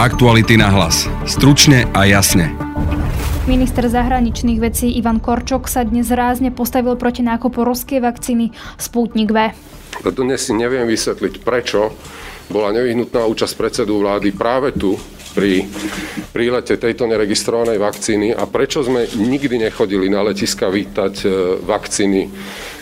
Aktuality 0.00 0.56
na 0.56 0.72
hlas. 0.72 1.04
Stručne 1.28 1.84
a 1.92 2.08
jasne. 2.08 2.56
Minister 3.44 3.84
zahraničných 3.84 4.56
vecí 4.56 4.88
Ivan 4.96 5.20
Korčok 5.20 5.68
sa 5.68 5.84
dnes 5.84 6.08
rázne 6.08 6.48
postavil 6.48 6.96
proti 6.96 7.20
nákupu 7.20 7.60
ruskej 7.60 8.00
vakcíny 8.00 8.48
Sputnik 8.80 9.28
V. 9.28 9.52
Dnes 10.00 10.40
si 10.40 10.56
neviem 10.56 10.88
vysvetliť, 10.88 11.44
prečo 11.44 11.92
bola 12.48 12.72
nevyhnutná 12.80 13.28
účasť 13.28 13.52
predsedu 13.60 14.00
vlády 14.00 14.32
práve 14.32 14.72
tu 14.72 14.96
pri 15.36 15.68
prílete 16.32 16.80
tejto 16.80 17.04
neregistrovanej 17.04 17.76
vakcíny 17.76 18.32
a 18.32 18.48
prečo 18.48 18.80
sme 18.80 19.04
nikdy 19.04 19.68
nechodili 19.68 20.08
na 20.08 20.24
letiska 20.24 20.72
vítať 20.72 21.14
e, 21.22 21.28
vakcíny 21.60 22.24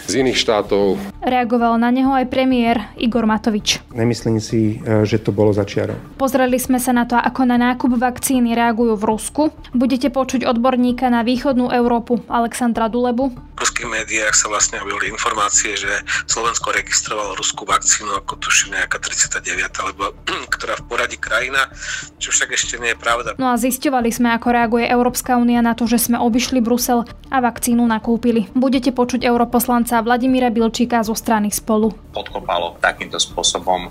z 0.09 0.25
iných 0.25 0.41
štátov. 0.41 0.97
Reagoval 1.21 1.77
na 1.77 1.93
neho 1.93 2.09
aj 2.17 2.33
premiér 2.33 2.89
Igor 2.97 3.29
Matovič. 3.29 3.85
Nemyslím 3.93 4.41
si, 4.41 4.81
e, 4.81 5.05
že 5.05 5.21
to 5.21 5.37
bolo 5.37 5.53
začiarov. 5.53 6.01
Pozreli 6.17 6.57
sme 6.57 6.81
sa 6.81 6.97
na 6.97 7.05
to, 7.05 7.21
ako 7.21 7.45
na 7.45 7.61
nákup 7.61 8.01
vakcíny 8.01 8.57
reagujú 8.57 8.97
v 8.97 9.05
Rusku. 9.05 9.43
Budete 9.77 10.09
počuť 10.09 10.49
odborníka 10.49 11.13
na 11.13 11.21
východnú 11.21 11.69
Európu 11.69 12.25
Alexandra 12.33 12.89
Dulebu. 12.89 13.37
V 13.59 13.61
ruských 13.61 13.91
médiách 13.91 14.33
sa 14.33 14.49
vlastne 14.49 14.81
objavili 14.81 15.13
informácie, 15.13 15.77
že 15.77 15.91
Slovensko 16.25 16.73
registrovalo 16.73 17.37
ruskú 17.37 17.69
vakcínu 17.69 18.17
ako 18.25 18.41
tuším 18.41 18.81
nejaká 18.81 18.97
39, 19.05 19.45
alebo 19.85 20.17
ktorá 20.57 20.81
v 20.81 20.85
poradí 20.89 21.21
krajina, 21.21 21.69
čo 22.17 22.33
však 22.33 22.57
ešte 22.57 22.81
nie 22.81 22.97
je 22.97 22.99
pravda. 22.99 23.37
No 23.37 23.53
a 23.53 23.61
zisťovali 23.61 24.09
sme, 24.09 24.33
ako 24.33 24.57
reaguje 24.57 24.89
Európska 24.89 25.37
únia 25.37 25.61
na 25.61 25.77
to, 25.77 25.85
že 25.85 26.01
sme 26.01 26.17
obišli 26.17 26.65
Brusel 26.65 27.05
a 27.29 27.37
vakcínu 27.45 27.85
nakúpili. 27.85 28.49
Budete 28.57 28.95
počuť 28.95 29.27
europoslanca 29.27 29.98
Vladimíra 30.01 30.49
Bilčíka 30.51 31.03
zo 31.05 31.15
strany 31.15 31.51
Spolu. 31.51 31.95
Podkopalo 32.15 32.79
takýmto 32.79 33.19
spôsobom 33.21 33.91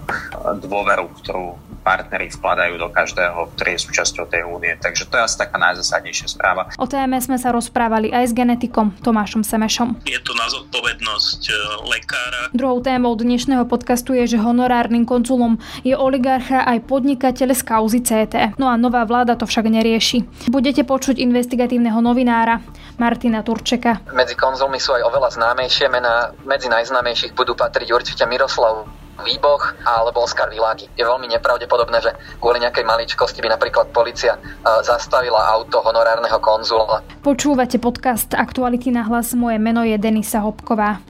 dôveru, 0.64 1.12
ktorú 1.22 1.56
partneri 1.88 2.28
vkladajú 2.28 2.76
do 2.76 2.92
každého, 2.92 3.48
ktorý 3.56 3.80
je 3.80 3.86
súčasťou 3.88 4.28
tej 4.28 4.44
únie. 4.44 4.76
Takže 4.76 5.08
to 5.08 5.16
je 5.16 5.24
asi 5.24 5.40
taká 5.40 5.56
najzásadnejšia 5.56 6.28
správa. 6.28 6.68
O 6.76 6.84
téme 6.84 7.16
sme 7.24 7.40
sa 7.40 7.56
rozprávali 7.56 8.12
aj 8.12 8.28
s 8.28 8.34
genetikom 8.36 8.92
Tomášom 9.00 9.48
Semešom. 9.48 10.04
Je 10.04 10.20
to 10.20 10.36
na 10.36 10.52
zodpovednosť 10.52 11.42
e, 11.48 11.54
lekára. 11.88 12.52
Druhou 12.52 12.84
témou 12.84 13.16
dnešného 13.16 13.64
podcastu 13.64 14.12
je, 14.20 14.36
že 14.36 14.44
honorárnym 14.44 15.08
konzulom 15.08 15.56
je 15.88 15.96
oligarcha 15.96 16.68
aj 16.68 16.84
podnikateľ 16.92 17.56
z 17.56 17.62
kauzy 17.64 18.00
CT. 18.04 18.60
No 18.60 18.68
a 18.68 18.76
nová 18.76 19.08
vláda 19.08 19.40
to 19.40 19.48
však 19.48 19.72
nerieši. 19.72 20.52
Budete 20.52 20.84
počuť 20.84 21.24
investigatívneho 21.24 22.04
novinára 22.04 22.60
Martina 23.00 23.40
Turčeka. 23.48 24.04
Medzi 24.12 24.36
konzulmi 24.36 24.82
sú 24.82 24.92
aj 24.92 25.08
oveľa 25.08 25.40
známejšie 25.40 25.88
mená. 25.88 26.36
Medzi 26.44 26.68
najznámejších 26.68 27.32
budú 27.32 27.56
patriť 27.56 27.96
určite 27.96 28.28
Miroslav 28.28 29.07
Výboch 29.26 29.74
alebo 29.84 30.24
Oskar 30.24 30.50
Viláky. 30.54 30.86
Je 30.94 31.04
veľmi 31.06 31.26
nepravdepodobné, 31.32 31.98
že 32.04 32.12
kvôli 32.38 32.62
nejakej 32.62 32.86
maličkosti 32.86 33.42
by 33.42 33.50
napríklad 33.54 33.90
policia 33.90 34.38
zastavila 34.86 35.42
auto 35.58 35.82
honorárneho 35.82 36.38
konzula. 36.38 37.02
Počúvate 37.26 37.82
podcast 37.82 38.32
Aktuality 38.38 38.94
na 38.94 39.04
hlas. 39.10 39.34
Moje 39.34 39.58
meno 39.58 39.82
je 39.82 39.98
Denisa 39.98 40.46
Hopková. 40.46 41.02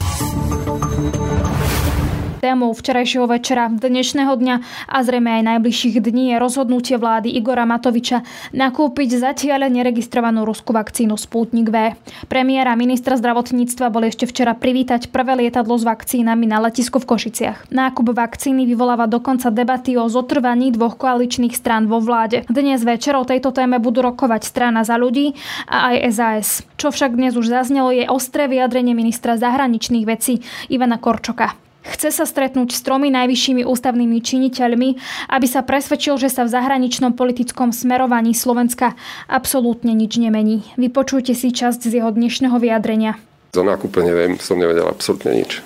Témou 2.37 2.69
včerajšieho 2.69 3.25
večera, 3.25 3.65
dnešného 3.65 4.29
dňa 4.29 4.55
a 4.93 4.97
zrejme 5.01 5.41
aj 5.41 5.43
najbližších 5.57 5.97
dní 5.97 6.31
je 6.31 6.37
rozhodnutie 6.37 6.93
vlády 6.93 7.33
Igora 7.33 7.65
Matoviča 7.65 8.21
nakúpiť 8.53 9.17
zatiaľ 9.17 9.73
neregistrovanú 9.73 10.45
ruskú 10.45 10.69
vakcínu 10.69 11.17
Sputnik 11.17 11.73
V. 11.73 11.97
Premiéra 12.29 12.77
ministra 12.77 13.17
zdravotníctva 13.17 13.89
boli 13.89 14.13
ešte 14.13 14.29
včera 14.29 14.53
privítať 14.53 15.09
prvé 15.09 15.33
lietadlo 15.33 15.81
s 15.81 15.83
vakcínami 15.89 16.45
na 16.45 16.61
letisku 16.61 17.01
v 17.01 17.09
Košiciach. 17.09 17.73
Nákup 17.73 18.13
vakcíny 18.13 18.69
vyvoláva 18.69 19.09
dokonca 19.09 19.49
debaty 19.49 19.97
o 19.97 20.05
zotrvaní 20.05 20.69
dvoch 20.69 20.93
koaličných 20.93 21.57
strán 21.57 21.89
vo 21.89 21.97
vláde. 21.97 22.45
Dnes 22.45 22.85
večer 22.85 23.17
o 23.17 23.25
tejto 23.25 23.49
téme 23.49 23.81
budú 23.81 24.05
rokovať 24.05 24.45
strana 24.45 24.85
za 24.85 24.93
ľudí 24.93 25.33
a 25.65 25.89
aj 25.89 25.95
SAS. 26.13 26.47
Čo 26.77 26.93
však 26.93 27.17
dnes 27.17 27.33
už 27.33 27.49
zaznelo 27.49 27.89
je 27.89 28.05
ostré 28.05 28.45
vyjadrenie 28.45 28.93
ministra 28.93 29.41
zahraničných 29.41 30.05
vecí 30.05 30.45
Ivana 30.69 31.01
Korčoka. 31.01 31.66
Chce 31.87 32.11
sa 32.11 32.25
stretnúť 32.27 32.75
s 32.75 32.83
tromi 32.83 33.07
najvyššími 33.07 33.63
ústavnými 33.63 34.19
činiteľmi, 34.19 34.89
aby 35.31 35.47
sa 35.47 35.63
presvedčil, 35.63 36.19
že 36.19 36.27
sa 36.27 36.43
v 36.43 36.51
zahraničnom 36.51 37.15
politickom 37.15 37.71
smerovaní 37.71 38.35
Slovenska 38.35 38.99
absolútne 39.31 39.95
nič 39.95 40.19
nemení. 40.19 40.67
Vypočujte 40.75 41.31
si 41.31 41.55
časť 41.55 41.87
z 41.87 42.03
jeho 42.03 42.11
dnešného 42.11 42.59
vyjadrenia. 42.59 43.15
Za 43.55 43.63
nákupe 43.63 44.03
neviem, 44.03 44.35
som 44.37 44.59
nevedel 44.59 44.83
absolútne 44.83 45.39
nič. 45.39 45.63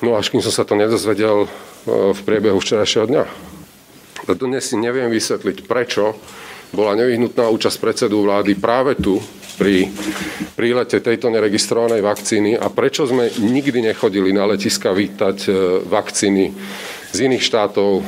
No 0.00 0.16
až 0.16 0.32
kým 0.32 0.40
som 0.40 0.54
sa 0.54 0.64
to 0.64 0.78
nedozvedel 0.78 1.44
e, 1.44 1.48
v 2.16 2.20
priebehu 2.24 2.56
včerajšieho 2.56 3.10
dňa. 3.10 3.24
Dnes 4.30 4.62
si 4.70 4.78
neviem 4.78 5.10
vysvetliť, 5.10 5.66
prečo 5.66 6.14
bola 6.70 6.94
nevyhnutná 6.94 7.50
účasť 7.50 7.78
predsedu 7.82 8.22
vlády 8.22 8.54
práve 8.58 8.94
tu 8.98 9.18
pri 9.60 9.92
prílete 10.56 11.04
tejto 11.04 11.28
neregistrovanej 11.28 12.00
vakcíny 12.00 12.56
a 12.56 12.72
prečo 12.72 13.04
sme 13.04 13.28
nikdy 13.36 13.92
nechodili 13.92 14.32
na 14.32 14.48
letiska 14.48 14.88
vítať 14.96 15.36
e, 15.44 15.50
vakcíny 15.84 16.48
z 17.12 17.18
iných 17.28 17.44
štátov, 17.44 17.90
e, 18.00 18.02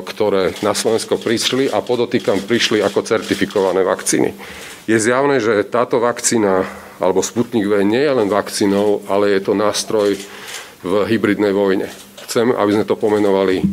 ktoré 0.00 0.56
na 0.64 0.72
Slovensko 0.72 1.20
prišli 1.20 1.68
a 1.68 1.84
podotýkam 1.84 2.40
prišli 2.48 2.80
ako 2.80 3.04
certifikované 3.04 3.84
vakcíny. 3.84 4.32
Je 4.88 4.96
zjavné, 4.96 5.44
že 5.44 5.68
táto 5.68 6.00
vakcína 6.00 6.64
alebo 7.02 7.20
Sputnik 7.20 7.68
V 7.68 7.84
nie 7.84 8.00
je 8.00 8.14
len 8.14 8.28
vakcínou, 8.32 9.04
ale 9.10 9.36
je 9.36 9.40
to 9.44 9.52
nástroj 9.52 10.16
v 10.80 10.92
hybridnej 11.04 11.52
vojne. 11.52 11.90
Chcem, 12.24 12.48
aby 12.48 12.70
sme 12.80 12.88
to 12.88 12.96
pomenovali 12.96 13.60
e, 13.60 13.64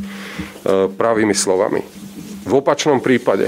pravými 0.92 1.36
slovami. 1.36 1.80
V 2.44 2.54
opačnom 2.60 3.00
prípade 3.00 3.48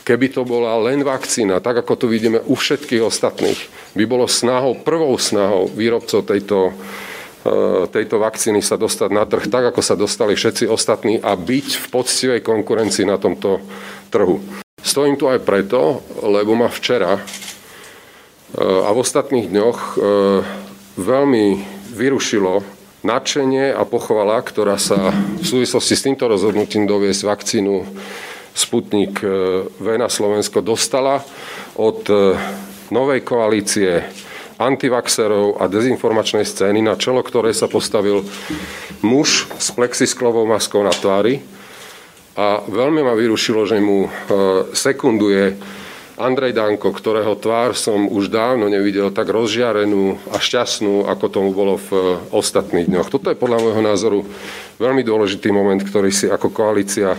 Keby 0.00 0.32
to 0.32 0.42
bola 0.48 0.80
len 0.80 1.04
vakcína, 1.04 1.60
tak 1.60 1.84
ako 1.84 1.92
to 1.94 2.06
vidíme 2.08 2.40
u 2.48 2.56
všetkých 2.56 3.04
ostatných, 3.04 3.60
by 3.92 4.04
bolo 4.08 4.24
snahou, 4.24 4.74
prvou 4.80 5.12
snahou 5.20 5.68
výrobcov 5.68 6.24
tejto, 6.24 6.72
e, 7.44 7.86
tejto 7.92 8.16
vakcíny 8.16 8.64
sa 8.64 8.80
dostať 8.80 9.10
na 9.12 9.28
trh 9.28 9.46
tak, 9.52 9.70
ako 9.70 9.80
sa 9.84 9.94
dostali 9.94 10.32
všetci 10.34 10.64
ostatní 10.66 11.20
a 11.20 11.36
byť 11.36 11.68
v 11.76 11.86
poctivej 11.92 12.40
konkurencii 12.40 13.04
na 13.04 13.20
tomto 13.20 13.60
trhu. 14.08 14.40
Stojím 14.80 15.20
tu 15.20 15.28
aj 15.28 15.44
preto, 15.44 16.00
lebo 16.24 16.56
ma 16.56 16.72
včera 16.72 17.20
e, 17.20 17.22
a 18.58 18.88
v 18.88 19.00
ostatných 19.04 19.52
dňoch 19.52 19.78
e, 19.78 19.96
veľmi 20.96 21.46
vyrušilo 21.92 22.80
nadšenie 23.00 23.72
a 23.72 23.82
pochvala, 23.88 24.40
ktorá 24.44 24.76
sa 24.76 25.12
v 25.12 25.44
súvislosti 25.44 25.94
s 25.96 26.04
týmto 26.04 26.28
rozhodnutím 26.28 26.84
doviesť 26.84 27.22
vakcínu 27.24 27.74
Sputnik 28.54 29.22
e, 29.22 29.28
V 29.66 29.86
na 29.98 30.10
Slovensko 30.10 30.60
dostala 30.60 31.22
od 31.78 32.02
e, 32.10 32.34
novej 32.90 33.22
koalície 33.22 34.02
antivaxerov 34.60 35.56
a 35.56 35.70
dezinformačnej 35.72 36.44
scény, 36.44 36.84
na 36.84 36.98
čelo 37.00 37.24
ktorej 37.24 37.56
sa 37.56 37.70
postavil 37.70 38.20
muž 39.00 39.48
s 39.56 39.72
plexisklovou 39.72 40.44
maskou 40.44 40.84
na 40.84 40.92
tvári. 40.92 41.40
A 42.36 42.60
veľmi 42.68 43.00
ma 43.00 43.16
vyrušilo, 43.16 43.64
že 43.64 43.80
mu 43.80 44.06
e, 44.06 44.08
sekunduje 44.76 45.56
Andrej 46.20 46.52
Danko, 46.52 46.92
ktorého 46.92 47.32
tvár 47.40 47.72
som 47.72 48.04
už 48.04 48.28
dávno 48.28 48.68
nevidel 48.68 49.08
tak 49.08 49.32
rozžiarenú 49.32 50.20
a 50.28 50.36
šťastnú, 50.36 51.08
ako 51.08 51.26
tomu 51.32 51.50
bolo 51.56 51.80
v 51.80 52.20
ostatných 52.28 52.92
dňoch. 52.92 53.08
Toto 53.08 53.32
je 53.32 53.40
podľa 53.40 53.64
môjho 53.64 53.80
názoru 53.80 54.20
veľmi 54.76 55.00
dôležitý 55.00 55.48
moment, 55.48 55.80
ktorý 55.80 56.12
si 56.12 56.28
ako 56.28 56.52
koalícia 56.52 57.16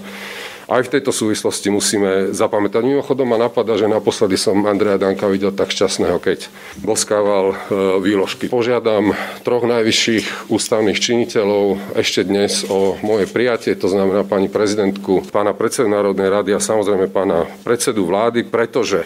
aj 0.72 0.88
v 0.88 0.92
tejto 0.98 1.12
súvislosti 1.12 1.68
musíme 1.68 2.32
zapamätať. 2.32 2.80
Mimochodom 2.88 3.28
ma 3.28 3.36
napadá, 3.36 3.76
že 3.76 3.92
naposledy 3.92 4.40
som 4.40 4.64
Andreja 4.64 4.96
Danka 4.96 5.28
videl 5.28 5.52
tak 5.52 5.76
šťastného, 5.76 6.16
keď 6.24 6.48
boskával 6.80 7.52
e, 7.52 7.56
výložky. 8.00 8.48
Požiadam 8.48 9.12
troch 9.44 9.68
najvyšších 9.68 10.48
ústavných 10.48 10.96
činiteľov 10.96 11.96
ešte 12.00 12.24
dnes 12.24 12.64
o 12.72 12.96
moje 13.04 13.28
prijatie, 13.28 13.76
to 13.76 13.92
znamená 13.92 14.24
pani 14.24 14.48
prezidentku, 14.48 15.28
pána 15.28 15.52
predsedu 15.52 15.92
Národnej 15.92 16.32
rady 16.32 16.56
a 16.56 16.64
samozrejme 16.64 17.12
pána 17.12 17.52
predsedu 17.68 18.08
vlády, 18.08 18.48
pretože 18.48 19.04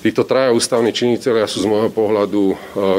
Títo 0.00 0.24
traja 0.24 0.48
ústavní 0.56 0.96
činiteľia 0.96 1.44
sú 1.44 1.60
z 1.60 1.68
môjho 1.68 1.92
pohľadu 1.92 2.42
e, 2.48 2.54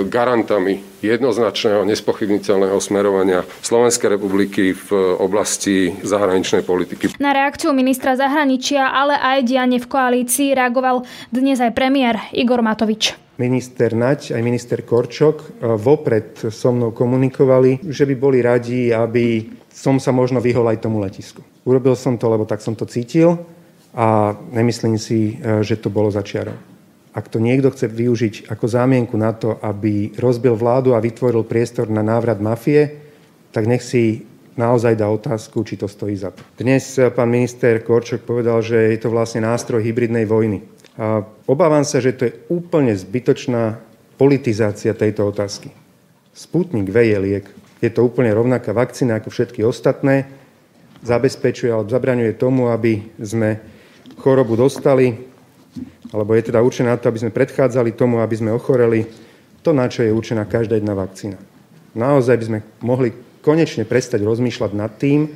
garantami 0.05 0.85
jednoznačného, 1.01 1.81
nespochybniteľného 1.89 2.77
smerovania 2.77 3.41
Slovenskej 3.65 4.21
republiky 4.21 4.77
v 4.77 5.17
oblasti 5.17 5.97
zahraničnej 6.05 6.61
politiky. 6.61 7.17
Na 7.17 7.33
reakciu 7.33 7.73
ministra 7.73 8.13
zahraničia, 8.13 8.85
ale 8.85 9.17
aj 9.17 9.49
dianie 9.49 9.81
v 9.81 9.89
koalícii 9.89 10.53
reagoval 10.53 11.01
dnes 11.33 11.57
aj 11.57 11.73
premiér 11.73 12.21
Igor 12.37 12.61
Matovič. 12.61 13.17
Minister 13.41 13.97
Nať 13.97 14.37
aj 14.37 14.41
minister 14.45 14.85
Korčok 14.85 15.37
e, 15.41 15.73
vopred 15.81 16.53
so 16.53 16.69
mnou 16.69 16.93
komunikovali, 16.93 17.81
že 17.81 18.05
by 18.05 18.13
boli 18.13 18.45
radi, 18.45 18.93
aby 18.93 19.49
som 19.73 19.97
sa 19.97 20.13
možno 20.13 20.37
vyhol 20.37 20.69
aj 20.69 20.85
tomu 20.85 21.01
letisku. 21.01 21.41
Urobil 21.65 21.97
som 21.97 22.13
to, 22.21 22.29
lebo 22.29 22.45
tak 22.45 22.61
som 22.61 22.77
to 22.77 22.85
cítil 22.85 23.41
a 23.97 24.37
nemyslím 24.53 25.01
si, 25.01 25.41
e, 25.41 25.65
že 25.65 25.81
to 25.81 25.89
bolo 25.89 26.13
začiarov. 26.13 26.70
Ak 27.11 27.27
to 27.27 27.43
niekto 27.43 27.67
chce 27.75 27.91
využiť 27.91 28.47
ako 28.47 28.65
zámienku 28.71 29.19
na 29.19 29.35
to, 29.35 29.59
aby 29.59 30.15
rozbil 30.15 30.55
vládu 30.55 30.95
a 30.95 31.03
vytvoril 31.03 31.43
priestor 31.43 31.91
na 31.91 31.99
návrat 31.99 32.39
mafie, 32.39 33.03
tak 33.51 33.67
nech 33.67 33.83
si 33.83 34.23
naozaj 34.55 34.95
dá 34.95 35.11
otázku, 35.11 35.67
či 35.67 35.75
to 35.75 35.91
stojí 35.91 36.15
za 36.15 36.31
to. 36.31 36.39
Dnes 36.55 36.87
pán 37.11 37.27
minister 37.27 37.83
Korčok 37.83 38.23
povedal, 38.23 38.63
že 38.63 38.95
je 38.95 38.99
to 38.99 39.11
vlastne 39.11 39.43
nástroj 39.43 39.83
hybridnej 39.83 40.23
vojny. 40.23 40.63
A 40.95 41.23
obávam 41.47 41.83
sa, 41.83 41.99
že 41.99 42.15
to 42.15 42.31
je 42.31 42.37
úplne 42.47 42.95
zbytočná 42.95 43.79
politizácia 44.15 44.95
tejto 44.95 45.27
otázky. 45.27 45.71
Sputnik 46.31 46.87
V 46.87 47.11
je 47.11 47.17
liek. 47.19 47.45
Je 47.83 47.91
to 47.91 48.07
úplne 48.07 48.31
rovnaká 48.31 48.71
vakcína 48.71 49.19
ako 49.19 49.35
všetky 49.35 49.67
ostatné. 49.67 50.31
Zabezpečuje 51.03 51.75
alebo 51.75 51.91
zabraňuje 51.91 52.39
tomu, 52.39 52.71
aby 52.71 53.03
sme 53.19 53.59
chorobu 54.21 54.55
dostali, 54.55 55.30
alebo 56.11 56.35
je 56.35 56.51
teda 56.51 56.59
určená 56.59 56.95
na 56.95 56.99
to, 56.99 57.07
aby 57.07 57.21
sme 57.23 57.35
predchádzali 57.35 57.95
tomu, 57.95 58.19
aby 58.19 58.35
sme 58.35 58.51
ochoreli, 58.51 59.07
to, 59.63 59.71
na 59.71 59.87
čo 59.87 60.03
je 60.03 60.11
určená 60.11 60.43
každá 60.49 60.75
jedna 60.75 60.97
vakcína. 60.97 61.37
Naozaj 61.95 62.35
by 62.35 62.45
sme 62.47 62.59
mohli 62.83 63.09
konečne 63.39 63.87
prestať 63.87 64.23
rozmýšľať 64.23 64.71
nad 64.75 64.91
tým, 64.99 65.31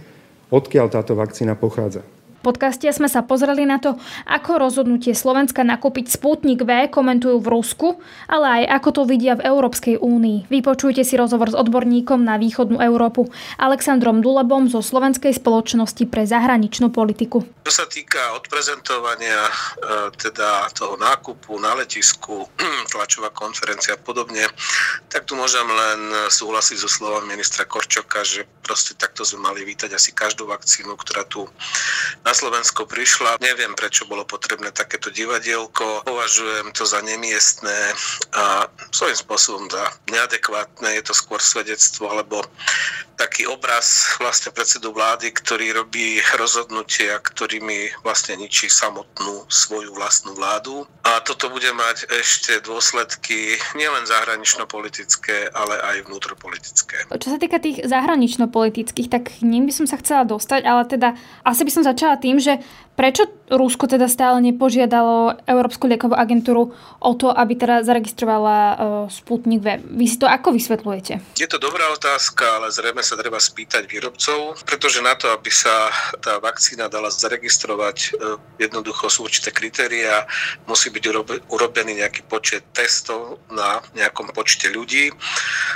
odkiaľ 0.51 0.91
táto 0.91 1.15
vakcína 1.15 1.55
pochádza 1.55 2.03
podcaste 2.45 2.85
sme 2.93 3.09
sa 3.09 3.25
pozreli 3.25 3.65
na 3.65 3.81
to, 3.81 3.97
ako 4.29 4.61
rozhodnutie 4.61 5.17
Slovenska 5.17 5.65
nakúpiť 5.65 6.13
Sputnik 6.13 6.61
V 6.61 6.85
komentujú 6.93 7.41
v 7.41 7.47
Rusku, 7.49 7.87
ale 8.29 8.61
aj 8.61 8.77
ako 8.77 8.89
to 8.93 9.01
vidia 9.09 9.33
v 9.33 9.49
Európskej 9.49 9.97
únii. 9.97 10.45
Vypočujte 10.53 11.01
si 11.01 11.17
rozhovor 11.17 11.49
s 11.49 11.57
odborníkom 11.57 12.21
na 12.21 12.37
východnú 12.37 12.77
Európu 12.77 13.33
Alexandrom 13.57 14.21
Dulebom 14.21 14.69
zo 14.69 14.85
Slovenskej 14.85 15.33
spoločnosti 15.33 16.05
pre 16.05 16.29
zahraničnú 16.29 16.93
politiku. 16.93 17.41
Čo 17.65 17.73
sa 17.73 17.85
týka 17.89 18.37
odprezentovania 18.37 19.49
e, 19.49 19.53
teda 20.13 20.69
toho 20.77 21.01
nákupu 21.01 21.57
na 21.57 21.73
letisku, 21.73 22.45
tlačová 22.93 23.33
konferencia 23.33 23.97
a 23.97 23.99
podobne, 23.99 24.45
tak 25.09 25.25
tu 25.25 25.33
môžem 25.33 25.65
len 25.65 26.29
súhlasiť 26.29 26.77
so 26.77 26.91
slovom 26.91 27.25
ministra 27.25 27.65
Korčoka, 27.65 28.21
že 28.21 28.45
proste 28.61 28.93
takto 28.93 29.23
sme 29.23 29.49
mali 29.49 29.65
vítať 29.65 29.95
asi 29.95 30.11
každú 30.11 30.45
vakcínu, 30.45 30.93
ktorá 30.99 31.23
tu 31.25 31.47
na 32.21 32.34
Slovensko 32.35 32.83
prišla. 32.83 33.39
Neviem, 33.39 33.71
prečo 33.73 34.03
bolo 34.03 34.27
potrebné 34.27 34.75
takéto 34.75 35.07
divadielko. 35.07 36.03
Považujem 36.03 36.75
to 36.75 36.83
za 36.83 36.99
nemiestné 36.99 37.95
a 38.35 38.67
svojím 38.91 39.15
spôsobom 39.15 39.65
za 39.71 39.95
neadekvátne. 40.11 40.99
Je 40.99 41.03
to 41.07 41.15
skôr 41.15 41.39
svedectvo 41.39 42.11
alebo 42.11 42.43
taký 43.15 43.47
obraz 43.47 44.19
vlastne 44.19 44.51
predsedu 44.51 44.91
vlády, 44.91 45.31
ktorý 45.31 45.71
robí 45.71 46.19
rozhodnutia, 46.35 47.15
ktorými 47.23 48.03
vlastne 48.03 48.35
ničí 48.35 48.67
samotnú 48.67 49.47
svoju 49.47 49.95
vlastnú 49.95 50.35
vládu. 50.35 50.83
A 51.07 51.23
toto 51.23 51.47
bude 51.47 51.71
mať 51.71 52.11
ešte 52.11 52.59
dôsledky 52.59 53.55
nielen 53.79 54.03
zahranično-politické, 54.03 55.47
ale 55.55 55.79
aj 55.79 56.11
vnútropolitické. 56.11 57.07
Čo 57.07 57.29
sa 57.31 57.39
týka 57.39 57.63
tých 57.63 57.87
zahranično-politických, 57.87 59.07
tak 59.07 59.23
ním 59.39 59.71
by 59.71 59.73
som 59.73 59.87
sa 59.87 59.95
chcela 59.95 60.27
dostať, 60.27 60.61
ale 60.67 60.83
teda 60.83 61.15
asi 61.47 61.63
by 61.63 61.71
som 61.71 61.87
začala 61.87 62.19
tým, 62.25 62.41
že 62.41 62.57
prečo 62.95 63.27
Rusko 63.45 63.85
teda 63.85 64.09
stále 64.09 64.41
nepožiadalo 64.41 65.45
Európsku 65.45 65.85
liekovú 65.85 66.17
agentúru 66.17 66.73
o 66.97 67.11
to, 67.13 67.29
aby 67.29 67.53
teda 67.53 67.85
zaregistrovala 67.85 68.57
uh, 68.57 68.75
Sputnik 69.05 69.61
V. 69.61 69.67
Vy 69.85 70.05
si 70.09 70.17
to 70.17 70.25
ako 70.25 70.49
vysvetľujete? 70.57 71.37
Je 71.37 71.45
to 71.45 71.61
dobrá 71.61 71.93
otázka, 71.93 72.41
ale 72.57 72.73
zrejme 72.73 73.05
sa 73.05 73.13
treba 73.13 73.37
spýtať 73.37 73.85
výrobcov, 73.85 74.65
pretože 74.65 75.05
na 75.05 75.13
to, 75.13 75.29
aby 75.29 75.53
sa 75.53 75.93
tá 76.25 76.41
vakcína 76.41 76.89
dala 76.89 77.13
zaregistrovať, 77.13 78.17
uh, 78.17 78.41
jednoducho 78.57 79.13
sú 79.13 79.29
určité 79.29 79.53
kritéria, 79.53 80.25
musí 80.65 80.89
byť 80.89 81.03
urobený 81.45 82.01
nejaký 82.01 82.25
počet 82.25 82.65
testov 82.73 83.37
na 83.53 83.77
nejakom 83.93 84.33
počte 84.33 84.73
ľudí, 84.73 85.13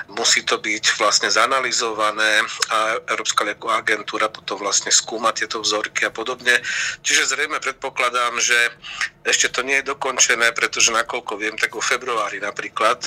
musí 0.10 0.42
to 0.42 0.57
byť 0.57 0.98
vlastne 0.98 1.30
zanalizované 1.30 2.42
a 2.74 2.98
Európska 3.13 3.45
lieková 3.45 3.86
agentúra 3.86 4.25
potom 4.25 4.57
vlastne 4.57 4.89
skúma 4.89 5.30
tieto 5.38 5.62
vzorky 5.62 6.10
a 6.10 6.12
podobne. 6.12 6.57
Čiže 7.09 7.33
zrejme 7.33 7.57
predpokladám, 7.57 8.38
že 8.38 8.53
ešte 9.25 9.50
to 9.50 9.65
nie 9.65 9.81
je 9.81 9.89
dokončené, 9.89 10.53
pretože 10.53 10.94
nakoľko 10.94 11.41
viem, 11.41 11.57
tak 11.57 11.73
vo 11.73 11.81
februári 11.81 12.38
napríklad 12.38 13.01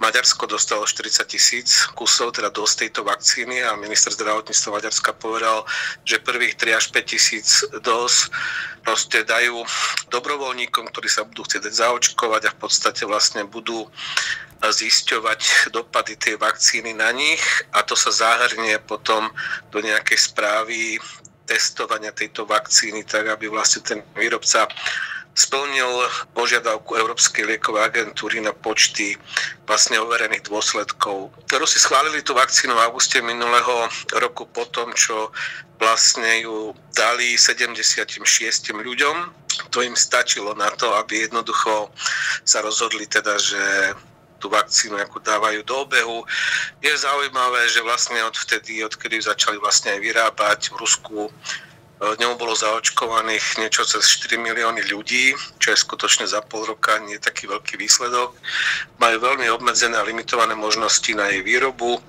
Maďarsko 0.00 0.48
dostalo 0.48 0.88
40 0.88 1.28
tisíc 1.28 1.84
kusov, 1.92 2.32
teda 2.32 2.48
dosť 2.48 2.88
tejto 2.88 3.04
vakcíny 3.04 3.60
a 3.60 3.76
minister 3.76 4.16
zdravotníctva 4.16 4.80
Maďarska 4.80 5.12
povedal, 5.20 5.60
že 6.08 6.24
prvých 6.24 6.56
3 6.56 6.72
až 6.72 6.88
5 6.88 7.04
tisíc 7.04 7.60
dos 7.84 8.32
proste 8.80 9.28
dajú 9.28 9.60
dobrovoľníkom, 10.08 10.88
ktorí 10.88 11.12
sa 11.12 11.28
budú 11.28 11.44
chcieť 11.44 11.68
zaočkovať 11.68 12.48
a 12.48 12.54
v 12.56 12.60
podstate 12.64 13.04
vlastne 13.04 13.44
budú 13.44 13.92
zisťovať 14.64 15.68
dopady 15.68 16.16
tej 16.16 16.40
vakcíny 16.40 16.96
na 16.96 17.12
nich. 17.12 17.44
A 17.76 17.84
to 17.84 17.92
sa 17.92 18.08
zahrnie 18.08 18.80
potom 18.88 19.28
do 19.68 19.84
nejakej 19.84 20.32
správy 20.32 20.96
testovania 21.44 22.12
tejto 22.12 22.48
vakcíny, 22.48 23.04
tak 23.04 23.28
aby 23.28 23.48
vlastne 23.48 23.84
ten 23.84 24.00
výrobca 24.16 24.68
splnil 25.34 25.90
požiadavku 26.30 26.94
Európskej 26.94 27.42
liekovej 27.42 27.90
agentúry 27.90 28.38
na 28.38 28.54
počty 28.54 29.18
vlastne 29.66 29.98
overených 29.98 30.46
dôsledkov. 30.46 31.34
Rusi 31.50 31.82
schválili 31.82 32.22
tú 32.22 32.38
vakcínu 32.38 32.70
v 32.78 32.84
auguste 32.86 33.18
minulého 33.18 33.90
roku 34.14 34.46
po 34.46 34.62
tom, 34.70 34.94
čo 34.94 35.34
vlastne 35.82 36.46
ju 36.46 36.70
dali 36.94 37.34
76 37.34 38.22
ľuďom. 38.70 39.16
To 39.74 39.82
im 39.82 39.98
stačilo 39.98 40.54
na 40.54 40.70
to, 40.78 40.94
aby 41.02 41.26
jednoducho 41.26 41.90
sa 42.46 42.62
rozhodli 42.62 43.10
teda, 43.10 43.34
že 43.34 43.62
tú 44.44 44.52
vakcínu 44.52 45.00
ako 45.00 45.24
dávajú 45.24 45.64
do 45.64 45.88
obehu. 45.88 46.20
Je 46.84 46.92
zaujímavé, 46.92 47.64
že 47.72 47.80
vlastne 47.80 48.20
odvtedy, 48.28 48.84
odkedy 48.84 49.24
začali 49.24 49.56
vlastne 49.56 49.96
aj 49.96 50.00
vyrábať 50.04 50.60
v 50.68 50.84
Rusku 50.84 51.18
e, 51.24 51.30
ňou 52.20 52.36
bolo 52.36 52.52
zaočkovaných 52.52 53.64
niečo 53.64 53.88
cez 53.88 54.04
4 54.20 54.36
milióny 54.36 54.84
ľudí, 54.92 55.32
čo 55.56 55.72
je 55.72 55.80
skutočne 55.80 56.28
za 56.28 56.44
pol 56.44 56.68
roka 56.68 57.00
nie 57.08 57.16
taký 57.16 57.48
veľký 57.48 57.80
výsledok. 57.80 58.36
Majú 59.00 59.16
veľmi 59.16 59.48
obmedzené 59.48 59.96
a 59.96 60.04
limitované 60.04 60.52
možnosti 60.52 61.08
na 61.16 61.32
jej 61.32 61.40
výrobu. 61.40 62.04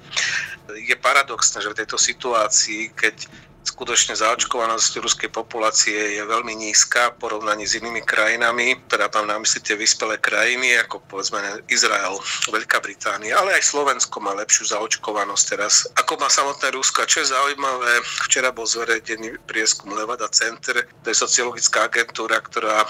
Je 0.76 0.96
paradoxné, 1.00 1.64
že 1.64 1.72
v 1.72 1.80
tejto 1.80 1.96
situácii, 1.96 2.92
keď 3.00 3.32
skutočne 3.66 4.14
zaočkovanosť 4.14 5.02
ruskej 5.02 5.34
populácie 5.34 6.16
je 6.16 6.24
veľmi 6.24 6.54
nízka 6.54 7.12
v 7.12 7.26
porovnaní 7.26 7.66
s 7.66 7.76
inými 7.82 8.06
krajinami, 8.06 8.78
teda 8.86 9.10
mám 9.18 9.26
na 9.26 9.38
mysli 9.42 9.66
tie 9.66 9.74
vyspelé 9.74 10.22
krajiny, 10.22 10.78
ako 10.86 11.02
povedzme 11.10 11.42
Izrael, 11.68 12.16
Veľká 12.48 12.78
Británia, 12.80 13.42
ale 13.42 13.58
aj 13.58 13.74
Slovensko 13.74 14.22
má 14.22 14.38
lepšiu 14.38 14.70
zaočkovanosť 14.70 15.44
teraz, 15.50 15.90
ako 15.98 16.22
má 16.22 16.30
samotné 16.30 16.78
Rusko. 16.78 17.04
A 17.04 17.10
čo 17.10 17.26
je 17.26 17.34
zaujímavé, 17.34 18.06
včera 18.30 18.54
bol 18.54 18.70
zverejnený 18.70 19.42
prieskum 19.50 19.98
Levada 19.98 20.30
Center, 20.30 20.86
to 21.02 21.08
je 21.10 21.18
sociologická 21.18 21.90
agentúra, 21.90 22.38
ktorá 22.40 22.86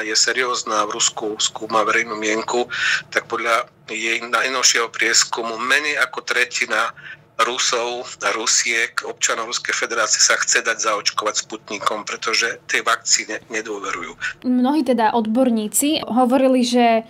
je 0.00 0.16
seriózna 0.16 0.88
v 0.88 0.96
Rusku, 0.96 1.36
skúma 1.36 1.84
verejnú 1.84 2.16
mienku, 2.16 2.64
tak 3.12 3.28
podľa 3.28 3.68
jej 3.92 4.24
najnovšieho 4.24 4.88
prieskumu 4.88 5.60
menej 5.60 6.00
ako 6.00 6.24
tretina 6.24 6.96
Rusov 7.34 8.14
Rusiek, 8.34 8.94
občanov 9.02 9.50
Ruskej 9.50 9.74
federácie 9.74 10.22
sa 10.22 10.38
chce 10.38 10.62
dať 10.62 10.78
zaočkovať 10.78 11.34
Sputnikom, 11.46 12.06
pretože 12.06 12.62
tej 12.70 12.86
vakcíne 12.86 13.42
nedôverujú. 13.50 14.46
Mnohí 14.46 14.86
teda 14.86 15.10
odborníci 15.18 16.06
hovorili, 16.06 16.62
že 16.62 17.02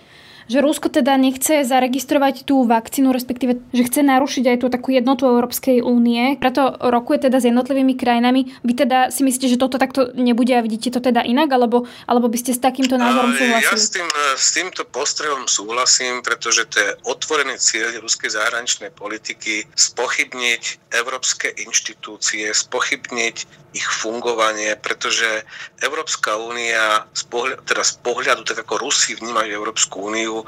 že 0.49 0.61
Rusko 0.61 0.93
teda 0.93 1.17
nechce 1.17 1.65
zaregistrovať 1.65 2.45
tú 2.45 2.65
vakcínu, 2.69 3.11
respektíve, 3.11 3.65
že 3.73 3.83
chce 3.87 4.01
narušiť 4.05 4.45
aj 4.55 4.57
tú 4.61 4.67
takú 4.69 4.93
jednotu 4.93 5.25
Európskej 5.29 5.81
únie. 5.81 6.37
Preto 6.37 6.77
rokuje 6.79 7.29
teda 7.29 7.41
s 7.41 7.49
jednotlivými 7.49 7.97
krajinami. 7.97 8.53
Vy 8.61 8.73
teda 8.77 9.09
si 9.09 9.25
myslíte, 9.25 9.49
že 9.49 9.61
toto 9.61 9.81
takto 9.81 10.13
nebude 10.13 10.53
a 10.57 10.65
vidíte 10.65 10.93
to 10.93 11.01
teda 11.01 11.25
inak, 11.25 11.49
alebo, 11.53 11.89
alebo 12.05 12.27
by 12.29 12.39
ste 12.41 12.53
s 12.53 12.61
takýmto 12.61 13.01
názorom 13.01 13.33
súhlasili? 13.33 13.69
Ja 13.69 13.77
s, 13.77 13.89
tým, 13.91 14.09
s 14.37 14.49
týmto 14.53 14.83
postrehom 14.85 15.49
súhlasím, 15.49 16.21
pretože 16.21 16.69
to 16.69 16.77
je 16.81 16.91
otvorený 17.09 17.57
cieľ 17.57 17.97
ruskej 18.01 18.35
zahraničnej 18.37 18.93
politiky 18.93 19.65
spochybniť 19.73 20.93
európske 20.93 21.51
inštitúcie, 21.51 22.53
spochybniť 22.53 23.63
ich 23.75 23.85
fungovanie, 23.90 24.78
pretože 24.78 25.43
Európska 25.83 26.38
únia, 26.38 27.04
z 27.11 27.26
pohľadu, 27.26 27.61
teda 27.66 27.83
z 27.83 27.95
pohľadu, 28.00 28.43
tak 28.47 28.62
ako 28.62 28.78
Rusi 28.78 29.19
vnímajú 29.19 29.50
Európsku 29.50 30.09
úniu, 30.14 30.47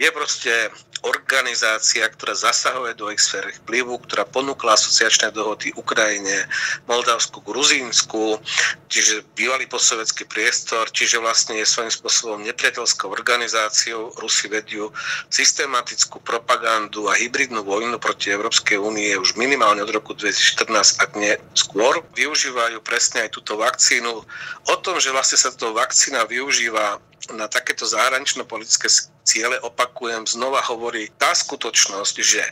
je 0.00 0.08
proste 0.08 0.72
organizácia, 1.02 2.06
ktorá 2.06 2.34
zasahuje 2.38 2.94
do 2.94 3.10
ich 3.10 3.18
sféry 3.18 3.50
vplyvu, 3.62 3.98
ktorá 4.06 4.22
ponúkla 4.22 4.78
asociačné 4.78 5.34
dohody 5.34 5.74
Ukrajine, 5.74 6.46
Moldavsku, 6.86 7.42
Gruzínsku, 7.42 8.38
čiže 8.86 9.26
bývalý 9.34 9.66
postsovetský 9.66 10.30
priestor, 10.30 10.86
čiže 10.94 11.18
vlastne 11.18 11.58
je 11.58 11.66
svojím 11.66 11.90
spôsobom 11.90 12.38
nepriateľskou 12.46 13.10
organizáciou. 13.10 14.14
Rusi 14.22 14.46
vedú 14.46 14.94
systematickú 15.32 16.22
propagandu 16.22 17.10
a 17.10 17.18
hybridnú 17.18 17.66
vojnu 17.66 17.98
proti 17.98 18.30
Európskej 18.30 18.78
únie 18.78 19.10
už 19.18 19.34
minimálne 19.34 19.82
od 19.82 19.90
roku 19.90 20.14
2014, 20.14 21.02
ak 21.02 21.10
nie 21.18 21.34
skôr. 21.58 22.04
Využívajú 22.14 22.78
presne 22.84 23.26
aj 23.26 23.34
túto 23.34 23.58
vakcínu. 23.58 24.22
O 24.70 24.74
tom, 24.78 25.02
že 25.02 25.10
vlastne 25.10 25.40
sa 25.40 25.50
táto 25.50 25.74
vakcína 25.74 26.24
využíva 26.30 27.02
na 27.30 27.46
takéto 27.46 27.86
zahranično-politické 27.86 28.90
ciele, 29.22 29.62
opakujem, 29.62 30.26
znova 30.26 30.58
hovorí 30.66 31.06
tá 31.14 31.30
skutočnosť, 31.30 32.16
že 32.18 32.42